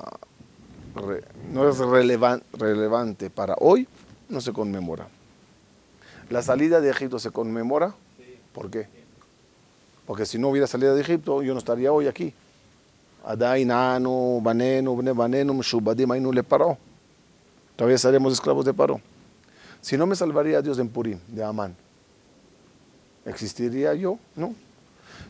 no 1.52 1.68
es 1.68 1.78
relevan- 1.78 2.42
relevante 2.52 3.30
para 3.30 3.54
hoy, 3.60 3.86
no 4.28 4.40
se 4.40 4.52
conmemora. 4.52 5.08
La 6.30 6.42
salida 6.42 6.80
de 6.80 6.90
Egipto 6.90 7.18
se 7.18 7.30
conmemora, 7.30 7.94
¿por 8.52 8.70
qué? 8.70 8.88
Porque 10.06 10.26
si 10.26 10.38
no 10.38 10.48
hubiera 10.48 10.66
salido 10.66 10.94
de 10.94 11.00
Egipto, 11.00 11.42
yo 11.42 11.52
no 11.52 11.58
estaría 11.58 11.92
hoy 11.92 12.06
aquí. 12.06 12.32
Shubadim, 15.62 16.10
Ainu 16.12 16.32
le 16.32 16.42
paró. 16.42 16.78
Todavía 17.74 17.98
seríamos 17.98 18.32
esclavos 18.32 18.64
de 18.64 18.72
paro. 18.72 19.00
Si 19.80 19.96
no 19.96 20.06
me 20.06 20.16
salvaría 20.16 20.62
Dios 20.62 20.78
en 20.78 20.88
Purim, 20.88 21.18
de 21.28 21.44
Amán, 21.44 21.76
¿existiría 23.24 23.94
yo? 23.94 24.18
No. 24.34 24.54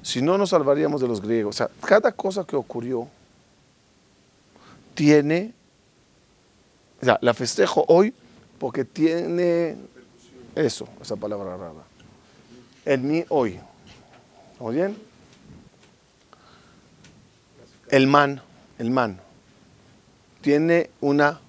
Si 0.02 0.22
no 0.22 0.38
nos 0.38 0.50
salvaríamos 0.50 1.00
de 1.00 1.08
los 1.08 1.20
griegos. 1.20 1.56
O 1.56 1.58
sea, 1.58 1.70
cada 1.80 2.12
cosa 2.12 2.44
que 2.44 2.54
ocurrió 2.54 3.08
tiene, 4.94 5.52
o 7.02 7.04
sea, 7.04 7.18
la 7.20 7.34
festejo 7.34 7.84
hoy 7.88 8.14
porque 8.58 8.84
tiene 8.84 9.76
eso, 10.54 10.88
esa 11.00 11.16
palabra 11.16 11.56
rara. 11.56 11.84
En 12.84 13.06
mí 13.06 13.24
hoy. 13.28 13.58
¿Muy 14.58 14.74
bien? 14.76 14.96
El 17.88 18.06
man, 18.06 18.40
el 18.78 18.90
man, 18.90 19.20
tiene 20.40 20.90
una 21.00 21.40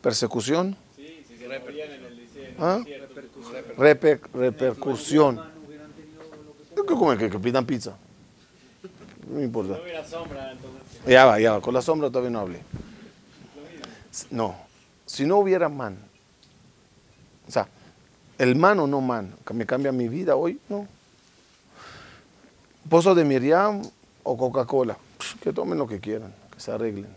persecución, 0.00 0.76
Sí, 0.96 1.24
el 1.38 2.16
desierto, 2.16 2.64
¿Ah? 2.64 2.80
reper- 3.76 4.20
repercusión. 4.32 5.40
¿Qué 6.74 6.82
comen? 6.94 7.18
Que, 7.18 7.28
que 7.30 7.38
pidan 7.38 7.66
pizza. 7.66 7.96
No 9.28 9.38
me 9.38 9.44
importa. 9.44 9.78
Ya 11.06 11.24
va, 11.26 11.38
ya 11.40 11.52
va. 11.52 11.60
Con 11.60 11.74
la 11.74 11.82
sombra 11.82 12.08
todavía 12.08 12.30
no 12.30 12.40
hablé. 12.40 12.60
No. 14.30 14.56
Si 15.12 15.26
no 15.26 15.36
hubiera 15.36 15.68
man, 15.68 15.98
o 17.46 17.50
sea, 17.50 17.68
el 18.38 18.56
man 18.56 18.80
o 18.80 18.86
no 18.86 19.02
man, 19.02 19.34
que 19.46 19.52
me 19.52 19.66
cambia 19.66 19.92
mi 19.92 20.08
vida 20.08 20.36
hoy, 20.36 20.58
no. 20.70 20.88
Pozo 22.88 23.14
de 23.14 23.22
Miriam 23.22 23.82
o 24.22 24.38
Coca-Cola, 24.38 24.96
psh, 25.18 25.38
que 25.38 25.52
tomen 25.52 25.76
lo 25.76 25.86
que 25.86 26.00
quieran, 26.00 26.32
que 26.50 26.58
se 26.58 26.72
arreglen. 26.72 27.14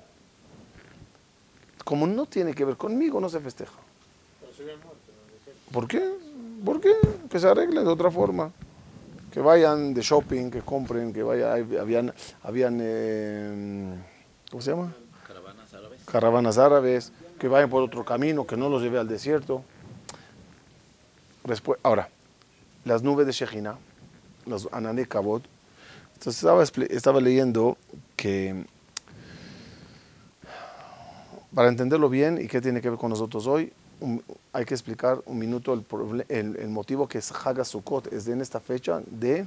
Como 1.85 2.05
no 2.05 2.25
tiene 2.25 2.53
que 2.53 2.65
ver 2.65 2.75
conmigo, 2.75 3.21
no 3.21 3.29
se 3.29 3.39
festeja. 3.39 3.71
¿Por 5.71 5.87
qué? 5.87 6.03
¿Por 6.65 6.81
qué? 6.81 6.95
Que 7.29 7.39
se 7.39 7.47
arreglen 7.47 7.85
de 7.85 7.91
otra 7.91 8.11
forma. 8.11 8.51
Que 9.31 9.39
vayan 9.39 9.93
de 9.93 10.01
shopping, 10.01 10.51
que 10.51 10.63
compren, 10.63 11.13
que 11.13 11.23
vayan. 11.23 11.49
Habían, 11.79 12.13
habían 12.43 12.77
eh, 12.81 13.95
¿cómo 14.51 14.61
se 14.61 14.71
llama? 14.71 14.93
Caravanas 15.25 15.73
árabes. 15.73 16.01
Caravanas 16.03 16.57
árabes, 16.57 17.13
que 17.39 17.47
vayan 17.47 17.69
por 17.69 17.83
otro 17.83 18.05
camino, 18.05 18.45
que 18.45 18.57
no 18.57 18.69
los 18.69 18.81
lleve 18.81 18.99
al 18.99 19.07
desierto. 19.07 19.63
Ahora, 21.83 22.09
las 22.83 23.03
nubes 23.03 23.25
de 23.25 23.31
Shejina, 23.31 23.77
los 24.45 24.67
Anané 24.71 25.05
Kabot. 25.05 25.43
Entonces 26.13 26.37
estaba, 26.37 26.63
estaba 26.63 27.21
leyendo 27.21 27.77
que 28.15 28.65
para 31.53 31.69
entenderlo 31.69 32.09
bien 32.09 32.39
y 32.41 32.47
qué 32.47 32.61
tiene 32.61 32.81
que 32.81 32.89
ver 32.89 32.99
con 32.99 33.09
nosotros 33.09 33.47
hoy, 33.47 33.71
hay 34.51 34.65
que 34.65 34.73
explicar 34.73 35.21
un 35.25 35.39
minuto 35.39 35.73
el 35.73 36.69
motivo 36.69 37.07
que 37.07 37.19
es 37.19 37.31
Haga 37.31 37.63
Sukkot, 37.63 38.11
es 38.11 38.25
de 38.25 38.33
en 38.33 38.41
esta 38.41 38.59
fecha 38.59 39.01
de 39.07 39.45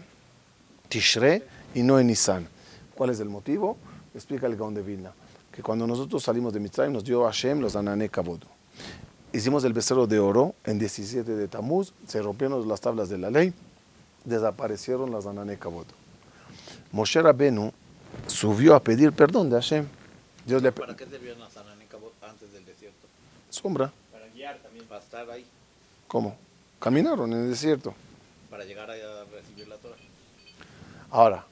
Tishre 0.89 1.43
y 1.75 1.83
no 1.83 1.99
en 1.99 2.07
Nisan. 2.07 2.49
¿Cuál 2.95 3.11
es 3.11 3.21
el 3.21 3.29
motivo? 3.29 3.77
Explica 4.15 4.47
el 4.47 4.57
Gaon 4.57 4.75
de 4.75 4.83
Vilna. 4.83 5.13
Que 5.59 5.63
cuando 5.65 5.89
nosotros 5.89 6.23
salimos 6.23 6.53
de 6.53 6.61
Mitzrayim 6.61 6.93
nos 6.93 7.03
dio 7.03 7.25
Hashem 7.25 7.59
los 7.59 7.75
Anané 7.75 8.09
Kabod. 8.09 8.39
Hicimos 9.33 9.65
el 9.65 9.73
becerro 9.73 10.07
de 10.07 10.21
oro 10.21 10.55
en 10.63 10.79
17 10.79 11.35
de 11.35 11.49
Tamuz, 11.49 11.93
se 12.07 12.23
rompieron 12.23 12.69
las 12.69 12.81
tablas 12.81 13.09
de 13.09 13.19
la 13.19 13.29
ley, 13.29 13.53
desaparecieron 14.25 15.11
las 15.11 15.27
Anané 15.27 15.59
Kabod. 15.59 15.87
Moshe 16.93 17.21
Rabenu 17.21 17.73
subió 18.29 18.77
a 18.77 18.81
pedir 18.81 19.11
perdón 19.13 19.51
de 19.51 19.57
Hashem. 19.57 19.89
Dios 20.47 20.63
le 20.63 20.71
¿Para 20.71 20.95
qué 20.95 21.07
servían 21.07 21.41
las 21.41 21.57
Ananicabot 21.57 22.13
antes 22.23 22.53
del 22.53 22.65
desierto? 22.65 23.09
sombra. 23.51 23.93
Para 24.13 24.29
guiar 24.29 24.59
también. 24.59 24.87
Para 24.87 25.01
estar 25.01 25.29
ahí, 25.29 25.45
¿Cómo? 26.07 26.37
Caminaron 26.79 27.33
en 27.33 27.41
el 27.47 27.51
desierto. 27.51 27.93
para 28.49 28.63
llegar 28.65 28.89
a 28.93 28.95
recibir 29.25 29.67
la 29.67 29.77
Torah. 29.79 29.97
Ahora, 31.11 31.45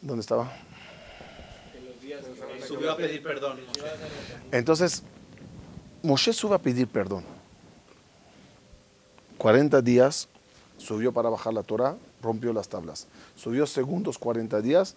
¿dónde 0.00 0.20
estaba? 0.20 0.52
Subió 2.66 2.92
a 2.92 2.96
pedir 2.96 3.22
perdón. 3.22 3.58
Entonces, 4.52 5.02
Moshe 6.02 6.32
sube 6.32 6.54
a 6.54 6.58
pedir 6.58 6.88
perdón. 6.88 7.24
40 9.38 9.80
días 9.82 10.28
subió 10.78 11.12
para 11.12 11.28
bajar 11.30 11.54
la 11.54 11.62
Torah, 11.62 11.96
rompió 12.22 12.52
las 12.52 12.68
tablas. 12.68 13.06
Subió 13.36 13.66
segundos 13.66 14.18
40 14.18 14.60
días 14.60 14.96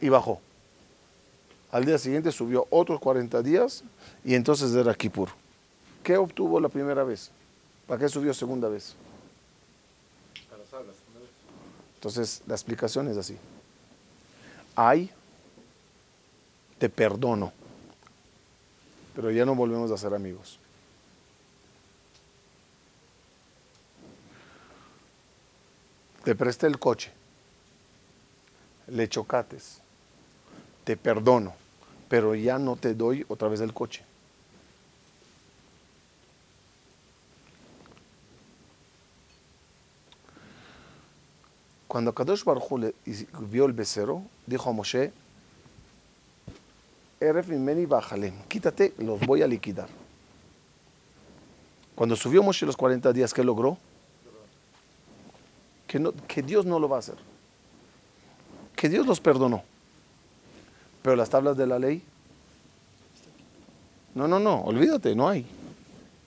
y 0.00 0.08
bajó. 0.08 0.40
Al 1.70 1.84
día 1.84 1.98
siguiente 1.98 2.32
subió 2.32 2.66
otros 2.70 3.00
40 3.00 3.42
días 3.42 3.84
y 4.24 4.34
entonces 4.34 4.74
era 4.74 4.94
Kippur. 4.94 5.28
¿Qué 6.02 6.16
obtuvo 6.16 6.60
la 6.60 6.68
primera 6.68 7.04
vez? 7.04 7.30
¿Para 7.86 8.00
qué 8.00 8.08
subió 8.08 8.32
segunda 8.32 8.68
vez? 8.68 8.94
para 10.48 10.62
las 10.62 10.72
alas, 10.72 10.84
una 10.86 10.92
vez. 10.92 11.05
Entonces, 11.96 12.42
la 12.46 12.54
explicación 12.54 13.08
es 13.08 13.16
así. 13.16 13.36
Ay, 14.74 15.10
te 16.78 16.88
perdono, 16.88 17.52
pero 19.14 19.30
ya 19.30 19.44
no 19.44 19.54
volvemos 19.54 19.90
a 19.90 19.96
ser 19.96 20.14
amigos. 20.14 20.58
Te 26.22 26.34
presté 26.34 26.66
el 26.66 26.78
coche, 26.78 27.12
le 28.88 29.08
chocates, 29.08 29.80
te 30.84 30.96
perdono, 30.96 31.54
pero 32.08 32.34
ya 32.34 32.58
no 32.58 32.76
te 32.76 32.94
doy 32.94 33.24
otra 33.28 33.48
vez 33.48 33.60
el 33.60 33.72
coche. 33.72 34.04
Cuando 41.96 42.12
Kadosh 42.12 42.44
Baruj 42.44 42.70
Hu 42.70 42.76
le- 42.76 42.94
vio 43.50 43.64
el 43.64 43.72
becerro, 43.72 44.20
dijo 44.46 44.68
a 44.68 44.72
Moshe, 44.74 45.12
Eref 47.18 47.48
mimeni 47.48 47.86
bájale, 47.86 48.34
quítate, 48.48 48.92
los 48.98 49.18
voy 49.20 49.40
a 49.40 49.46
liquidar. 49.46 49.88
Cuando 51.94 52.14
subió 52.14 52.42
Moshe 52.42 52.66
los 52.66 52.76
40 52.76 53.14
días, 53.14 53.32
¿qué 53.32 53.42
logró? 53.42 53.78
Que, 55.86 56.12
que 56.28 56.42
Dios 56.42 56.66
no 56.66 56.78
lo 56.78 56.86
va 56.86 56.96
a 56.96 56.98
hacer. 56.98 57.16
Que 58.76 58.90
Dios 58.90 59.06
los 59.06 59.18
perdonó. 59.18 59.64
Pero 61.00 61.16
las 61.16 61.30
tablas 61.30 61.56
de 61.56 61.66
la 61.66 61.78
ley, 61.78 62.02
no, 64.14 64.28
no, 64.28 64.38
no, 64.38 64.60
olvídate, 64.64 65.14
no 65.14 65.30
hay. 65.30 65.46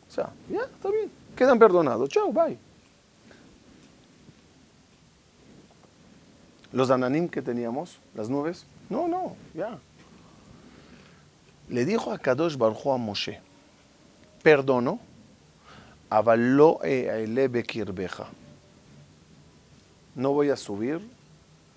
O 0.09 0.11
sea, 0.11 0.31
ya, 0.49 0.61
está 0.61 0.89
bien, 0.89 1.11
quedan 1.35 1.59
perdonados, 1.59 2.09
chao, 2.09 2.33
bye. 2.33 2.57
Los 6.71 6.91
ananim 6.91 7.27
que 7.27 7.41
teníamos, 7.41 7.99
las 8.13 8.29
nubes, 8.29 8.65
no, 8.89 9.07
no, 9.07 9.35
ya. 9.53 9.79
Le 11.67 11.85
dijo 11.85 12.11
a 12.11 12.17
Kadosh 12.17 12.57
Baruj 12.57 12.85
Hu 12.85 12.91
a 12.91 12.97
Moshe, 12.97 13.41
perdono, 14.43 14.99
avaló 16.09 16.79
bekirbeja. 16.79 18.27
No 20.15 20.33
voy 20.33 20.49
a 20.49 20.55
subir 20.55 20.99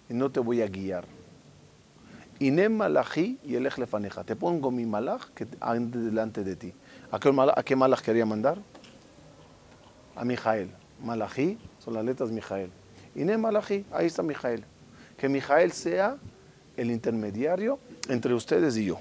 y 0.09 0.14
no 0.14 0.30
te 0.30 0.40
voy 0.40 0.62
a 0.62 0.66
guiar. 0.66 1.05
Inem 2.38 2.76
malají 2.76 3.38
y 3.45 3.55
el 3.55 3.62
lefaneja. 3.62 4.24
Te 4.24 4.34
pongo 4.34 4.70
mi 4.70 4.84
malaj 4.84 5.28
que 5.34 5.47
ande 5.61 6.01
delante 6.01 6.43
de 6.43 6.57
ti. 6.57 6.74
¿A 7.12 7.20
qué, 7.20 7.30
malaj, 7.30 7.57
¿A 7.57 7.62
qué 7.62 7.76
malaj 7.76 8.01
quería 8.03 8.26
mandar? 8.26 8.59
A 10.16 10.24
Mijael. 10.24 10.70
Malají 11.01 11.59
son 11.78 11.95
las 11.95 12.05
letras 12.05 12.30
Mijael. 12.30 12.70
Inem 13.14 13.40
malají, 13.40 13.84
ahí 13.93 14.07
está 14.07 14.22
Mijael. 14.22 14.64
Que 15.17 15.29
Mijael 15.29 15.73
sea 15.73 16.17
el 16.77 16.91
intermediario 16.91 17.79
entre 18.09 18.35
ustedes 18.35 18.77
y 18.77 18.87
yo. 18.87 18.99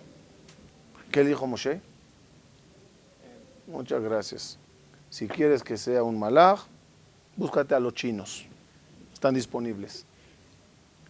¿Qué 1.12 1.24
dijo 1.24 1.48
Moshe? 1.48 1.82
Muchas 3.68 4.02
gracias. 4.02 4.58
Si 5.10 5.28
quieres 5.28 5.64
que 5.64 5.78
sea 5.78 6.04
un 6.04 6.20
malaj, 6.20 6.62
búscate 7.36 7.76
a 7.76 7.80
los 7.80 7.94
chinos. 7.94 8.46
Están 9.14 9.34
disponibles. 9.34 10.06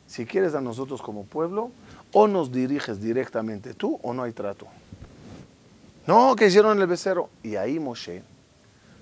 Si 0.08 0.26
quieres 0.26 0.56
a 0.56 0.62
nosotros 0.62 1.02
como 1.02 1.24
pueblo, 1.24 1.72
o 2.14 2.28
nos 2.28 2.52
diriges 2.52 3.02
directamente 3.02 3.74
tú 3.74 4.00
o 4.04 4.14
no 4.14 4.24
hay 4.24 4.34
trato. 4.34 4.68
No, 6.06 6.36
que 6.36 6.48
hicieron 6.48 6.80
el 6.82 6.88
becerro. 6.88 7.30
Y 7.44 7.56
ahí 7.56 7.80
Moshe 7.80 8.24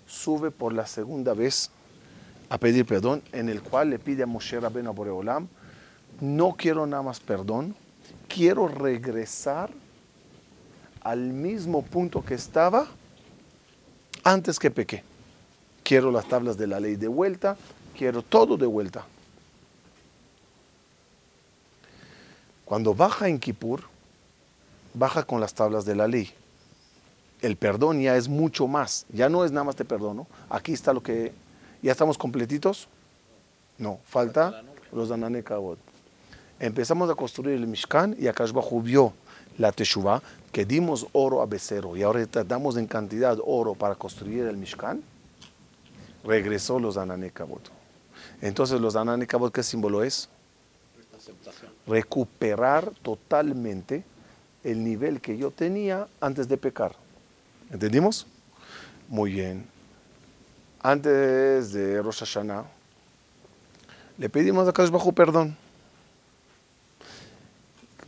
sube 0.06 0.52
por 0.52 0.74
la 0.74 0.86
segunda 0.86 1.34
vez 1.34 1.72
a 2.50 2.58
pedir 2.58 2.86
perdón, 2.86 3.22
en 3.32 3.48
el 3.48 3.62
cual 3.62 3.92
le 3.92 4.00
pide 4.00 4.24
a 4.24 4.26
Moshe 4.26 4.60
Rabbeinu 4.60 4.90
a 4.90 5.48
no 6.22 6.56
quiero 6.58 6.86
nada 6.86 7.04
más 7.04 7.20
perdón, 7.20 7.76
quiero 8.28 8.68
regresar 8.68 9.70
al 11.02 11.20
mismo 11.20 11.82
punto 11.82 12.24
que 12.24 12.34
estaba 12.34 12.88
antes 14.24 14.60
que 14.60 14.72
pequé. 14.72 15.04
Quiero 15.84 16.12
las 16.12 16.28
tablas 16.28 16.58
de 16.58 16.68
la 16.68 16.80
ley 16.80 16.96
de 16.96 17.08
vuelta, 17.08 17.58
quiero 17.98 18.22
todo 18.22 18.58
de 18.58 18.66
vuelta. 18.66 19.06
Cuando 22.66 22.94
baja 22.94 23.28
en 23.28 23.40
Kippur, 23.40 23.82
baja 24.94 25.24
con 25.24 25.42
las 25.42 25.54
tablas 25.54 25.86
de 25.86 25.96
la 25.96 26.08
ley. 26.08 26.32
El 27.42 27.56
perdón 27.56 28.02
ya 28.02 28.16
es 28.16 28.28
mucho 28.28 28.68
más. 28.68 29.06
Ya 29.12 29.30
no 29.30 29.44
es 29.44 29.52
nada 29.52 29.64
más 29.64 29.76
te 29.76 29.86
perdono. 29.86 30.28
Aquí 30.50 30.74
está 30.74 30.94
lo 30.94 31.02
que... 31.02 31.32
¿Ya 31.82 31.92
estamos 31.92 32.18
completitos? 32.18 32.88
No, 33.78 34.00
falta 34.06 34.62
los 34.92 35.10
Anane 35.10 35.44
Empezamos 36.60 37.10
a 37.10 37.16
construir 37.16 37.56
el 37.56 37.68
Mishkan 37.68 38.16
y 38.20 38.28
acá 38.28 38.46
Bajo 38.46 38.82
vio 38.82 39.14
la 39.58 39.72
Teshuvah, 39.72 40.22
que 40.52 40.66
dimos 40.66 41.08
oro 41.14 41.42
a 41.42 41.46
becero 41.46 41.96
y 41.96 42.04
ahora 42.04 42.26
damos 42.46 42.78
en 42.78 42.88
cantidad 42.88 43.38
oro 43.46 43.76
para 43.76 43.96
construir 43.96 44.46
el 44.46 44.58
Mishkan. 44.58 45.02
Regresó 46.24 46.80
los 46.80 46.98
Anane 46.98 47.32
Entonces, 48.42 48.82
los 48.82 48.96
Anane 48.96 49.26
¿qué 49.28 49.64
símbolo 49.64 50.04
es? 50.04 50.30
recuperar 51.88 52.92
totalmente 53.02 54.04
el 54.64 54.84
nivel 54.84 55.22
que 55.22 55.38
yo 55.38 55.52
tenía 55.52 56.08
antes 56.22 56.48
de 56.48 56.58
pecar. 56.58 56.96
¿Entendimos? 57.72 58.28
Muy 59.08 59.32
bien. 59.32 59.66
Antes 60.82 61.74
de 61.74 62.02
Rosh 62.02 62.20
Hashanah, 62.20 62.66
le 64.18 64.30
pedimos 64.30 64.68
a 64.68 64.74
Kadosh 64.74 65.14
perdón. 65.14 65.58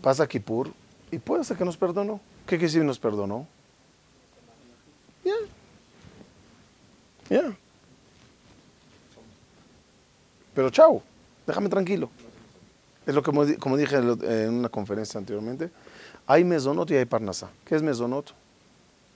Pasa 0.01 0.27
Kippur 0.27 0.71
y 1.11 1.19
puede 1.19 1.43
ser 1.43 1.57
que 1.57 1.65
nos 1.65 1.77
perdonó. 1.77 2.19
¿Qué 2.45 2.57
quiere 2.57 2.65
decir 2.65 2.83
nos 2.83 2.99
perdonó? 2.99 3.47
Ya. 5.23 5.35
Ya. 7.29 7.55
Pero 10.53 10.69
chao, 10.69 11.01
déjame 11.45 11.69
tranquilo. 11.69 12.09
Es 13.05 13.15
lo 13.15 13.23
que, 13.23 13.57
como 13.57 13.77
dije 13.77 13.97
en 13.97 14.53
una 14.53 14.69
conferencia 14.69 15.17
anteriormente, 15.17 15.71
hay 16.27 16.43
mesonot 16.43 16.89
y 16.91 16.95
hay 16.95 17.05
parnasa. 17.05 17.49
¿Qué 17.65 17.75
es 17.75 17.81
mesonot? 17.81 18.33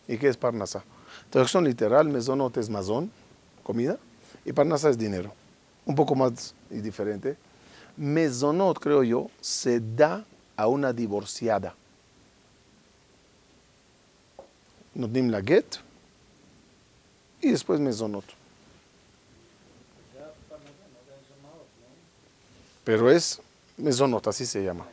¿Y 0.07 0.17
qué 0.17 0.27
es 0.27 0.37
parnasa? 0.37 0.83
Traducción 1.29 1.63
literal, 1.63 2.07
mesonot 2.09 2.55
es 2.57 2.69
mazón, 2.69 3.11
comida, 3.63 3.97
y 4.43 4.53
parnasa 4.53 4.89
es 4.89 4.97
dinero. 4.97 5.33
Un 5.85 5.95
poco 5.95 6.15
más 6.15 6.53
y 6.69 6.79
diferente. 6.79 7.37
Mesonot, 7.97 8.79
creo 8.79 9.03
yo, 9.03 9.29
se 9.39 9.79
da 9.79 10.25
a 10.55 10.67
una 10.67 10.93
divorciada. 10.93 11.75
Notnim 14.93 15.29
la 15.29 15.41
get 15.41 15.65
y 17.41 17.51
después 17.51 17.79
mesonot. 17.79 18.25
Pero 22.85 23.09
es 23.09 23.41
Mesonot, 23.77 24.25
así 24.27 24.45
se 24.45 24.63
llama. 24.63 24.85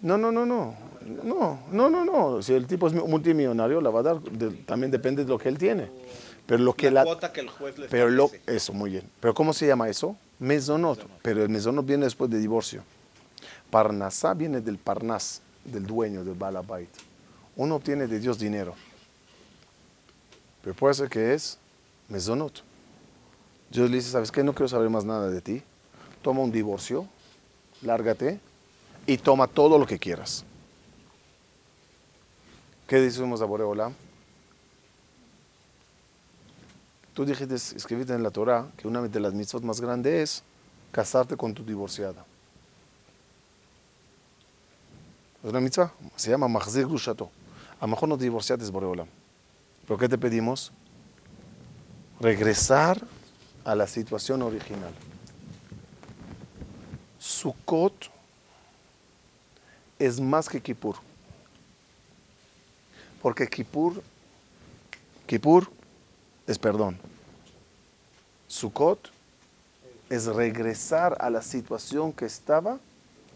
No, 0.00 0.16
no, 0.16 0.32
no, 0.32 0.46
no. 0.46 0.74
No, 1.24 1.60
no, 1.70 1.90
no, 1.90 2.04
no. 2.04 2.42
Si 2.42 2.52
el 2.52 2.66
tipo 2.66 2.86
es 2.86 2.92
multimillonario, 2.92 3.80
la 3.80 3.90
va 3.90 4.00
a 4.00 4.02
dar. 4.02 4.20
también 4.66 4.90
depende 4.90 5.24
de 5.24 5.28
lo 5.28 5.38
que 5.38 5.48
él 5.48 5.58
tiene. 5.58 5.90
Pero 6.46 6.62
lo 6.62 6.72
que 6.72 6.90
la, 6.90 7.00
la 7.00 7.04
cuota 7.04 7.32
que 7.32 7.40
el 7.40 7.48
juez 7.48 7.78
le 7.78 7.88
pero 7.88 8.08
lo, 8.08 8.30
Eso, 8.46 8.72
muy 8.72 8.90
bien. 8.90 9.10
Pero 9.20 9.34
¿cómo 9.34 9.52
se 9.52 9.66
llama 9.66 9.88
eso? 9.88 10.16
Mesonot. 10.38 11.06
Pero 11.22 11.42
el 11.42 11.48
mesonot 11.48 11.84
viene 11.84 12.04
después 12.04 12.30
de 12.30 12.38
divorcio. 12.38 12.82
Parnasá 13.70 14.34
viene 14.34 14.60
del 14.60 14.78
parnas, 14.78 15.42
del 15.64 15.86
dueño, 15.86 16.24
del 16.24 16.34
balabait. 16.34 16.90
Uno 17.56 17.76
obtiene 17.76 18.06
de 18.06 18.20
Dios 18.20 18.38
dinero. 18.38 18.74
Pero 20.62 20.74
puede 20.74 20.94
ser 20.94 21.08
que 21.08 21.34
es 21.34 21.58
mesonot. 22.08 22.62
Dios 23.70 23.90
le 23.90 23.96
dice, 23.96 24.10
¿sabes 24.10 24.32
qué? 24.32 24.42
No 24.42 24.54
quiero 24.54 24.68
saber 24.68 24.88
más 24.88 25.04
nada 25.04 25.28
de 25.28 25.40
ti. 25.40 25.62
Toma 26.22 26.40
un 26.40 26.50
divorcio, 26.50 27.06
lárgate 27.82 28.40
y 29.06 29.18
toma 29.18 29.46
todo 29.46 29.78
lo 29.78 29.86
que 29.86 29.98
quieras. 29.98 30.44
¿Qué 32.86 32.96
decimos 32.96 33.42
a 33.42 33.44
Boreolam? 33.44 33.94
Tú 37.18 37.24
dijiste, 37.24 37.56
escribiste 37.56 38.14
en 38.14 38.22
la 38.22 38.30
Torah 38.30 38.68
que 38.76 38.86
una 38.86 39.02
de 39.02 39.18
las 39.18 39.34
mitzvot 39.34 39.64
más 39.64 39.80
grandes 39.80 40.12
es 40.14 40.42
casarte 40.92 41.36
con 41.36 41.52
tu 41.52 41.64
divorciada. 41.64 42.24
Es 45.42 45.50
una 45.50 45.58
mitzvah, 45.58 45.92
se 46.14 46.30
llama 46.30 46.46
Mahzir 46.46 46.86
Grushato. 46.86 47.28
A 47.80 47.86
lo 47.86 47.88
mejor 47.88 48.08
no 48.08 48.16
te 48.16 48.22
divorciaste, 48.22 48.64
Boreolam. 48.70 49.08
¿Pero 49.84 49.98
qué 49.98 50.08
te 50.08 50.16
pedimos? 50.16 50.70
Regresar 52.20 53.04
a 53.64 53.74
la 53.74 53.88
situación 53.88 54.42
original. 54.42 54.94
Sukkot 57.18 58.12
es 59.98 60.20
más 60.20 60.48
que 60.48 60.60
Kippur. 60.60 60.94
Porque 63.20 63.48
Kippur, 63.48 64.04
Kippur 65.26 65.77
es 66.48 66.58
perdón. 66.58 66.98
Sukkot 68.48 69.10
es 70.08 70.24
regresar 70.26 71.16
a 71.20 71.28
la 71.28 71.42
situación 71.42 72.12
que 72.12 72.24
estaba 72.24 72.78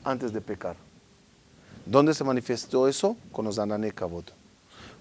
antes 0.02 0.32
de 0.32 0.40
pecar. 0.40 0.74
¿Dónde 1.84 2.14
se 2.14 2.24
manifestó 2.24 2.88
eso? 2.88 3.16
Con 3.30 3.44
los 3.44 3.58
Anané 3.58 3.92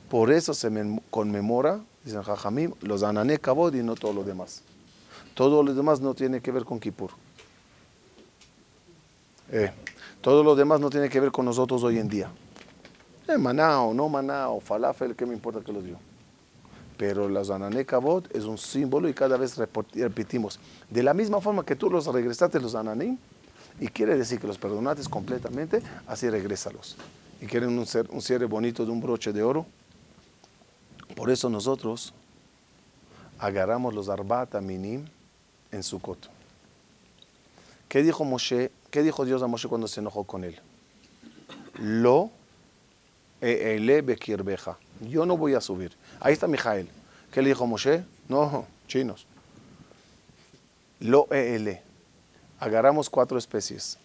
Por 0.10 0.32
eso 0.32 0.54
se 0.54 0.70
conmemora, 1.10 1.80
dicen 2.04 2.22
Jajamim, 2.22 2.74
los 2.82 3.02
Anané 3.04 3.36
y 3.36 3.78
no 3.78 3.96
todo 3.96 4.14
lo 4.14 4.24
demás. 4.24 4.62
Todo 5.34 5.64
lo 5.64 5.74
demás 5.74 6.02
no 6.02 6.14
tiene 6.14 6.42
que 6.42 6.52
ver 6.52 6.66
con 6.66 6.82
Kippur. 6.82 7.12
Eh, 9.54 9.72
todo 10.20 10.44
lo 10.44 10.56
demás 10.56 10.82
no 10.82 10.90
tiene 10.90 11.08
que 11.08 11.20
ver 11.22 11.32
con 11.32 11.46
nosotros 11.46 11.82
hoy 11.84 11.98
en 11.98 12.10
día. 12.10 12.30
Eh, 13.30 13.38
maná 13.38 13.82
o 13.82 13.94
no 13.94 14.10
maná 14.10 14.50
o 14.50 14.60
falafel, 14.60 15.16
¿qué 15.16 15.26
me 15.26 15.34
importa 15.34 15.62
que 15.62 15.72
lo 15.72 15.82
dio? 15.82 16.11
Pero 17.02 17.28
la 17.28 17.44
Zanané 17.44 17.84
Kabot 17.84 18.30
es 18.32 18.44
un 18.44 18.60
símbolo 18.60 19.10
y 19.10 19.16
cada 19.16 19.36
vez 19.36 19.58
repetimos. 19.58 20.60
De 20.88 21.02
la 21.02 21.16
misma 21.16 21.42
forma 21.42 21.66
que 21.66 21.76
tú 21.76 21.90
los 21.90 22.06
regresaste 22.06 22.60
los 22.60 22.76
Ananim, 22.76 23.18
y 23.80 23.88
quiere 23.88 24.16
decir 24.16 24.40
que 24.40 24.46
los 24.46 24.60
perdonaste 24.60 25.10
completamente, 25.10 25.82
así 26.06 26.30
regrésalos. 26.30 26.98
Y 27.42 27.48
quieren 27.48 27.70
un, 27.70 27.88
un 28.10 28.22
cierre 28.22 28.46
bonito 28.46 28.86
de 28.86 28.92
un 28.92 29.02
broche 29.02 29.34
de 29.34 29.42
oro. 29.42 29.66
Por 31.16 31.32
eso 31.32 31.50
nosotros 31.50 32.14
agarramos 33.40 33.96
los 33.96 34.08
Arbata 34.08 34.62
Minim 34.62 35.04
en 35.72 35.82
Sukkot. 35.82 36.30
¿Qué 37.90 38.04
dijo 38.04 38.26
Moshe? 38.26 38.70
¿Qué 38.92 39.02
dijo 39.02 39.26
Dios 39.26 39.42
a 39.42 39.48
Moshe 39.48 39.68
cuando 39.68 39.88
se 39.88 40.02
enojó 40.02 40.24
con 40.24 40.44
él? 40.44 40.60
Lo 41.80 42.30
ele 43.42 44.04
bekirbeja. 44.04 44.78
Yo 45.02 45.26
no 45.26 45.36
voy 45.36 45.56
a 45.56 45.62
subir. 45.62 45.92
Ahí 46.20 46.34
está 46.34 46.48
Mijael. 46.48 46.88
¿Qué 47.32 47.42
le 47.42 47.50
dijo 47.50 47.66
Moshe? 47.66 48.04
No, 48.28 48.66
chinos. 48.88 49.26
Lo 51.00 51.28
ele. 51.32 51.82
Agarramos 52.60 53.10
cuatro 53.10 53.38
especies. 53.38 53.98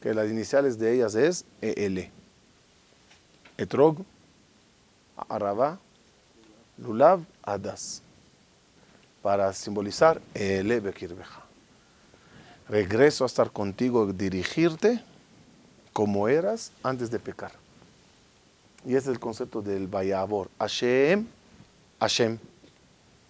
que 0.00 0.14
las 0.14 0.30
iniciales 0.30 0.78
de 0.78 0.94
ellas 0.94 1.14
es 1.14 1.44
EL. 1.60 2.10
Etrog, 3.58 3.98
Araba, 5.28 5.78
Lulav, 6.78 7.20
Adas. 7.42 8.02
Para 9.22 9.52
simbolizar 9.52 10.20
EL 10.32 10.80
Bekirbeja. 10.80 11.42
Regreso 12.68 13.24
a 13.24 13.26
estar 13.26 13.50
contigo, 13.50 14.10
dirigirte 14.12 15.04
como 15.92 16.28
eras 16.28 16.72
antes 16.82 17.10
de 17.10 17.18
pecar. 17.18 17.59
Y 18.84 18.90
ese 18.90 18.98
es 18.98 19.08
el 19.08 19.20
concepto 19.20 19.62
del 19.62 19.86
Bayabor. 19.86 20.48
Hashem, 20.58 21.26
Hashem. 22.00 22.38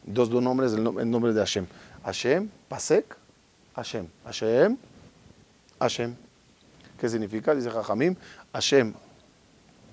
Dos, 0.04 0.30
dos 0.30 0.42
nombres, 0.42 0.72
el, 0.72 0.86
el 0.86 1.10
nombre 1.10 1.32
de 1.32 1.40
Hashem. 1.40 1.66
Hashem, 2.04 2.48
Pasek, 2.68 3.16
Hashem. 3.74 4.06
Hashem, 4.24 4.76
Hashem. 5.78 6.16
¿Qué 6.98 7.08
significa? 7.08 7.54
Dice 7.54 7.70
Jajamim, 7.70 8.14
Hashem 8.52 8.94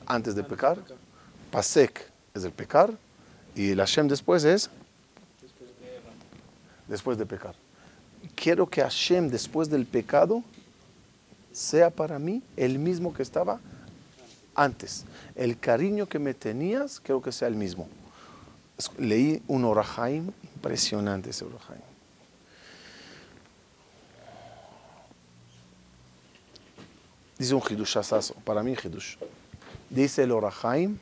antes 0.08 0.36
de 0.36 0.43
pecar, 0.43 0.78
Pasek 1.51 2.10
es 2.34 2.43
el 2.43 2.51
pecar, 2.51 2.93
y 3.55 3.72
el 3.72 3.80
Hashem 3.80 4.08
después 4.08 4.43
es 4.43 4.70
después 6.88 7.18
de 7.18 7.26
pecar. 7.26 7.55
Quiero 8.36 8.68
que 8.68 8.82
Hashem 8.82 9.30
después 9.30 9.70
del 9.70 9.86
pecado 9.86 10.43
sea 11.51 11.89
para 11.89 12.20
mí 12.20 12.41
el 12.55 12.80
mismo 12.80 13.14
que 13.14 13.24
estaba 13.24 13.60
antes. 14.58 15.05
El 15.36 15.58
cariño 15.58 16.08
que 16.08 16.20
me 16.20 16.34
tenías, 16.34 16.99
quiero 16.99 17.22
que 17.22 17.32
sea 17.32 17.47
el 17.47 17.55
mismo. 17.55 17.88
Leí 18.97 19.41
un 19.47 19.64
Orahaim, 19.64 20.32
impresionante 20.55 21.30
ese 21.30 21.45
Orahaim. 21.45 21.82
Dice 27.38 27.53
un 27.53 27.62
Hidush 27.62 27.97
asazo, 27.97 28.34
para 28.43 28.64
mí 28.64 28.74
Hidush. 28.74 29.16
Dice 29.89 30.24
el 30.24 30.32
Orahaim, 30.32 30.97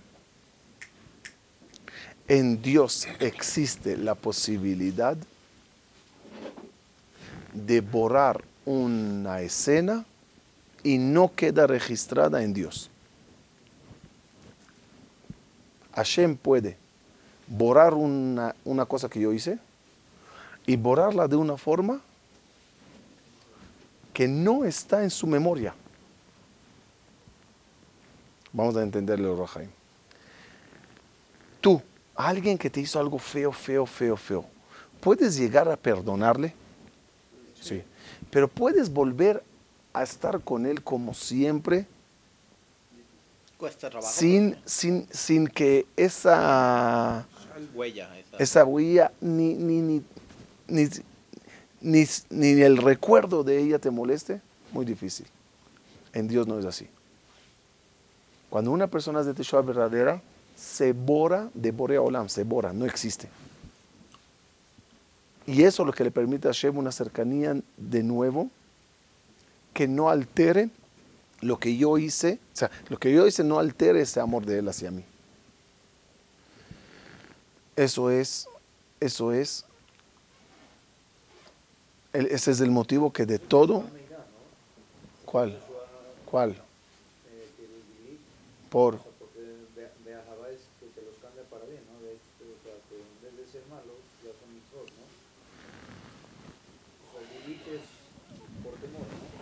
en 2.28 2.62
Dios 2.62 3.08
existe 3.20 3.98
la 3.98 4.16
posibilidad 4.16 5.16
de 7.54 7.82
borrar 7.82 8.44
una 8.66 9.42
escena 9.42 10.06
y 10.84 10.98
no 10.98 11.34
queda 11.34 11.68
registrada 11.68 12.44
en 12.44 12.54
Dios. 12.54 12.90
Hashem 15.96 16.36
puede 16.36 16.78
borrar 17.48 17.94
una, 17.94 18.56
una 18.66 18.86
cosa 18.86 19.10
que 19.10 19.20
yo 19.20 19.32
hice 19.34 19.60
y 20.66 20.76
borrarla 20.76 21.28
de 21.28 21.36
una 21.36 21.58
forma 21.58 22.02
que 24.14 24.28
no 24.28 24.66
está 24.66 25.04
en 25.04 25.10
su 25.10 25.28
memoria. 25.28 25.74
Vamos 28.52 28.76
a 28.78 28.84
entenderle 28.84 29.30
el 29.30 29.38
Rahaim. 29.38 29.70
Tú, 31.60 31.82
alguien 32.16 32.58
que 32.58 32.70
te 32.70 32.80
hizo 32.80 33.00
algo 33.00 33.20
feo, 33.20 33.52
feo, 33.52 33.86
feo, 33.86 34.16
feo, 34.16 34.46
¿puedes 35.02 35.36
llegar 35.36 35.68
a 35.70 35.76
perdonarle? 35.76 36.54
Sí. 37.60 37.84
Pero 38.30 38.48
puedes 38.48 38.92
volver 38.92 39.44
a 39.94 40.04
estar 40.04 40.40
con 40.42 40.66
él 40.66 40.82
como 40.82 41.14
siempre, 41.14 41.86
Cuesta 43.66 43.90
trabajo. 43.90 44.14
sin, 44.14 44.56
sin, 44.64 45.08
sin 45.10 45.48
que 45.48 45.88
esa, 45.98 47.26
huella. 47.74 48.16
Esa. 48.20 48.38
esa 48.38 48.64
huella 48.64 49.12
ni, 49.22 49.56
ni, 49.56 49.82
ni, 49.82 50.04
ni, 50.68 50.88
ni, 51.82 52.06
ni 52.30 52.62
el 52.62 52.78
recuerdo 52.78 53.44
de 53.44 53.58
ella 53.58 53.80
te 53.80 53.90
moleste. 53.90 54.40
Muy 54.72 54.86
difícil. 54.86 55.26
En 56.14 56.28
Dios 56.28 56.46
no 56.46 56.60
es 56.60 56.66
así. 56.66 56.88
Cuando 58.52 58.70
una 58.70 58.86
persona 58.86 59.22
es 59.22 59.26
de 59.26 59.34
Teshuvah 59.34 59.64
verdadera, 59.64 60.22
se 60.56 60.94
bora 60.94 61.50
de 61.56 61.72
Borea 61.72 62.02
Olam, 62.02 62.30
se 62.30 62.44
bora, 62.44 62.72
no 62.72 62.86
existe. 62.86 63.30
Y 65.48 65.64
eso 65.64 65.82
es 65.82 65.88
lo 65.88 65.92
que 65.92 66.04
le 66.04 66.12
permite 66.12 66.48
a 66.48 66.52
Hashem 66.52 66.78
una 66.78 66.92
cercanía 66.92 67.60
de 67.78 68.04
nuevo 68.04 68.48
que 69.74 69.88
no 69.88 70.08
altere 70.08 70.70
lo 71.46 71.58
que 71.60 71.78
yo 71.78 71.98
hice, 71.98 72.40
o 72.54 72.56
sea, 72.56 72.72
lo 72.90 72.98
que 72.98 73.12
yo 73.14 73.26
hice 73.28 73.44
no 73.44 73.60
altere 73.60 74.02
ese 74.02 74.20
amor 74.20 74.46
de 74.46 74.60
él 74.60 74.68
hacia 74.68 74.90
mí. 74.92 75.04
Eso 77.76 78.10
es, 78.10 78.48
eso 79.00 79.32
es, 79.32 79.66
ese 82.14 82.52
es 82.52 82.62
el 82.62 82.72
motivo 82.72 83.12
que 83.14 83.26
de 83.26 83.38
todo, 83.40 83.84
¿cuál? 85.26 85.60
¿Cuál? 86.26 86.56
Por, 88.70 88.96
o 88.96 88.98
sea, 88.98 89.12
porque 89.20 89.40
Be- 89.76 89.92
Beahavá 90.04 90.50
es 90.50 90.62
que 90.80 90.88
te 91.00 91.02
los 91.06 91.16
cambia 91.22 91.44
para 91.50 91.66
bien, 91.66 91.82
¿no? 91.92 92.00
De, 92.02 92.14
o 92.16 92.58
sea, 92.64 92.74
que 92.90 92.96
en 92.98 93.22
vez 93.24 93.46
de 93.46 93.52
ser 93.52 93.62
malos, 93.70 94.00
ya 94.24 94.32
son 94.40 94.50
mitzvot, 94.54 94.88
¿no? 94.98 95.04
O 97.06 97.12
sea, 97.14 97.22
el 97.22 97.28
Billy 97.46 97.60
es 97.76 97.84
por 98.64 98.74
temor, 98.82 99.06
¿no? 99.08 99.36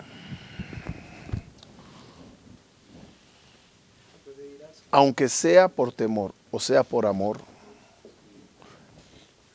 Puede 4.26 4.44
ir 4.56 4.64
a- 4.64 4.70
aunque 4.94 5.28
sea 5.28 5.68
por 5.70 5.92
temor 5.92 6.34
o 6.52 6.60
sea 6.60 6.84
por 6.84 7.08
amor, 7.08 7.40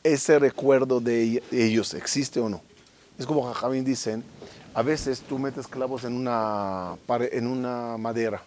ese 0.03 0.37
recuerdo 0.41 0.99
de 1.01 1.25
ell- 1.27 1.43
de 1.49 1.65
ellos 1.65 1.95
existe 1.95 2.41
o 2.41 2.49
no. 2.49 2.61
Es 3.19 3.25
como 3.25 3.45
Jajamín 3.45 3.85
dicen, 3.85 4.25
a 4.75 4.83
veces 4.83 5.21
tú 5.21 5.39
metes 5.39 5.69
clavos 5.69 6.03
en 6.03 6.15
una, 6.15 6.97
en 7.09 7.47
una 7.47 7.97
madera. 7.99 8.43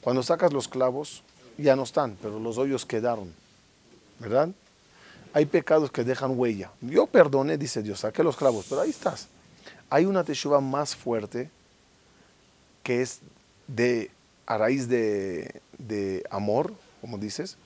Cuando 0.00 0.22
sacas 0.22 0.52
los 0.52 0.68
clavos, 0.68 1.22
ya 1.58 1.74
no 1.74 1.82
están, 1.82 2.16
pero 2.22 2.38
los 2.38 2.58
hoyos 2.58 2.86
quedaron. 2.86 3.32
¿Verdad? 4.20 4.50
Hay 5.32 5.46
pecados 5.46 5.90
que 5.90 6.04
dejan 6.04 6.38
huella. 6.38 6.70
Yo 6.80 7.06
perdoné, 7.08 7.58
dice 7.58 7.82
Dios, 7.82 8.00
saqué 8.00 8.22
los 8.22 8.36
clavos, 8.36 8.66
pero 8.68 8.82
ahí 8.82 8.90
estás. 8.90 9.26
Hay 9.90 10.06
una 10.06 10.22
teshuva 10.22 10.60
más 10.60 10.94
fuerte 10.94 11.50
que 12.84 13.02
es 13.02 13.18
de 13.66 14.10
a 14.46 14.58
raíz 14.58 14.88
de, 14.88 15.60
de 15.78 16.24
amor, 16.30 16.72
como 17.00 17.18
dices, 17.18 17.56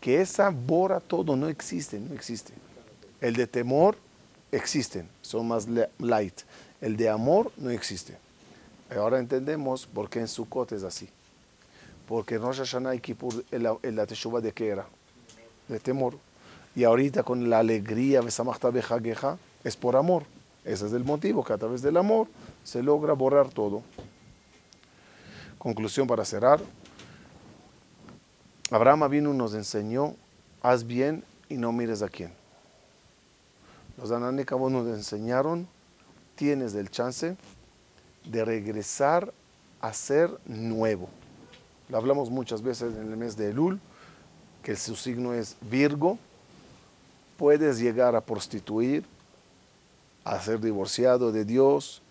que 0.00 0.20
esa 0.20 0.50
borra 0.50 1.00
todo, 1.00 1.36
no 1.36 1.48
existe, 1.48 1.98
no 1.98 2.14
existe. 2.14 2.52
El 3.20 3.34
de 3.34 3.46
temor 3.46 3.96
existen, 4.52 5.08
son 5.22 5.48
más 5.48 5.66
light. 5.98 6.40
El 6.80 6.96
de 6.96 7.08
amor 7.08 7.50
no 7.56 7.70
existe. 7.70 8.16
Ahora 8.96 9.18
entendemos 9.18 9.86
por 9.86 10.08
qué 10.08 10.20
en 10.20 10.28
Sukkot 10.28 10.72
es 10.72 10.84
así. 10.84 11.08
Porque 12.06 12.36
en 12.36 12.42
Rosh 12.42 12.58
Hashanah 12.58 12.94
y 12.94 13.00
Kippur, 13.00 13.44
el, 13.50 13.68
el, 13.82 13.96
la 13.96 14.06
teshuva 14.06 14.40
de 14.40 14.52
qué 14.52 14.68
era? 14.68 14.86
De 15.68 15.78
temor. 15.78 16.14
Y 16.74 16.84
ahorita 16.84 17.22
con 17.22 17.50
la 17.50 17.58
alegría, 17.58 18.20
es 19.64 19.76
por 19.76 19.96
amor. 19.96 20.22
Ese 20.64 20.86
es 20.86 20.92
el 20.92 21.04
motivo, 21.04 21.44
que 21.44 21.52
a 21.52 21.58
través 21.58 21.82
del 21.82 21.96
amor 21.96 22.28
se 22.64 22.82
logra 22.82 23.12
borrar 23.12 23.48
todo. 23.50 23.82
Conclusión 25.58 26.06
para 26.06 26.24
cerrar. 26.24 26.60
Abraham 28.70 29.08
vino 29.10 29.34
nos 29.34 29.54
enseñó, 29.54 30.14
haz 30.62 30.86
bien 30.86 31.24
y 31.48 31.56
no 31.56 31.72
mires 31.72 32.02
a 32.02 32.08
quién. 32.08 32.32
Los 33.96 34.12
Ananécabos 34.12 34.70
nos 34.70 34.86
enseñaron, 34.86 35.66
tienes 36.36 36.74
el 36.74 36.90
chance 36.90 37.36
de 38.24 38.44
regresar 38.44 39.32
a 39.80 39.92
ser 39.92 40.30
nuevo. 40.46 41.08
Lo 41.88 41.96
hablamos 41.96 42.30
muchas 42.30 42.62
veces 42.62 42.94
en 42.94 43.10
el 43.10 43.16
mes 43.16 43.36
de 43.36 43.50
Elul, 43.50 43.80
que 44.62 44.76
su 44.76 44.94
signo 44.94 45.32
es 45.32 45.56
Virgo. 45.62 46.18
Puedes 47.38 47.78
llegar 47.78 48.14
a 48.14 48.20
prostituir, 48.20 49.04
a 50.24 50.38
ser 50.40 50.60
divorciado 50.60 51.32
de 51.32 51.44
Dios, 51.44 52.02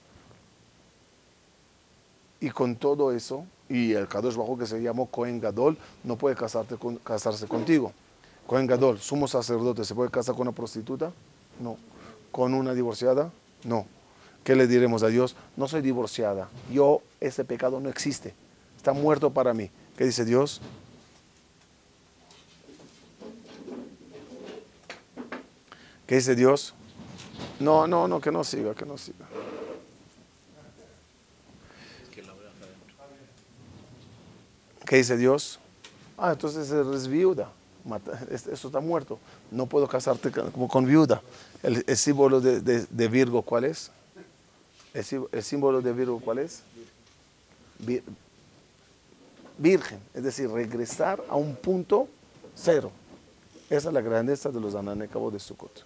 y 2.39 2.49
con 2.49 2.75
todo 2.75 3.11
eso, 3.11 3.45
y 3.69 3.93
el 3.93 4.07
Kadosh 4.07 4.35
Bajo 4.35 4.57
que 4.57 4.65
se 4.65 4.81
llamó 4.81 5.07
Cohen 5.07 5.39
Gadol, 5.39 5.77
no 6.03 6.17
puede 6.17 6.35
casarte 6.35 6.75
casarse 7.03 7.47
contigo. 7.47 7.91
Cohen 8.45 8.67
Gadol, 8.67 8.99
sumo 8.99 9.27
sacerdote, 9.27 9.83
¿se 9.83 9.93
puede 9.93 10.09
casar 10.09 10.35
con 10.35 10.43
una 10.43 10.55
prostituta? 10.55 11.11
No. 11.59 11.77
¿Con 12.31 12.53
una 12.53 12.73
divorciada? 12.73 13.31
No. 13.63 13.85
¿Qué 14.43 14.55
le 14.55 14.67
diremos 14.67 15.03
a 15.03 15.07
Dios? 15.07 15.35
No 15.57 15.67
soy 15.67 15.81
divorciada. 15.81 16.47
Yo, 16.71 17.01
ese 17.19 17.43
pecado 17.43 17.81
no 17.81 17.89
existe. 17.89 18.33
Está 18.77 18.93
muerto 18.93 19.31
para 19.31 19.53
mí. 19.53 19.69
¿Qué 19.97 20.05
dice 20.05 20.23
Dios? 20.23 20.61
¿Qué 26.07 26.15
dice 26.15 26.35
Dios? 26.35 26.73
No, 27.59 27.85
no, 27.88 28.07
no, 28.07 28.21
que 28.21 28.31
no 28.31 28.43
siga, 28.45 28.73
que 28.73 28.85
no 28.85 28.97
siga. 28.97 29.25
Es 32.03 32.09
que 32.15 32.21
la 32.23 32.33
veas 32.33 32.53
adentro. 32.55 32.95
¿Qué 34.88 34.97
dice 34.97 35.17
Dios? 35.17 35.59
Ah, 36.17 36.31
entonces 36.31 36.71
eres 36.71 37.07
viuda. 37.07 37.49
Eso 38.31 38.67
está 38.67 38.79
muerto. 38.79 39.19
No 39.51 39.65
puedo 39.65 39.88
casarte 39.88 40.31
ca- 40.31 40.49
como 40.51 40.67
con 40.67 40.85
viuda. 40.85 41.21
El, 41.63 41.83
símbolo 41.97 42.39
de, 42.41 43.07
Virgo, 43.07 43.41
¿cuál 43.41 43.65
es? 43.65 43.91
El, 44.93 45.03
sí- 45.03 45.19
el 45.31 45.43
símbolo 45.43 45.81
de 45.81 45.93
Virgo, 45.93 46.19
¿cuál 46.19 46.39
es? 46.39 46.61
vir- 47.85 48.03
virgen, 49.57 49.99
es 50.13 50.23
decir, 50.23 50.49
regresar 50.49 51.23
a 51.29 51.35
un 51.35 51.55
punto 51.55 52.07
cero. 52.55 52.91
Esa 53.69 53.89
es 53.89 53.93
la 53.93 54.01
grandeza 54.01 54.49
de 54.49 54.59
los 54.59 54.75
Ananekabot 54.75 55.33
de 55.33 55.39
Sukkot. 55.39 55.83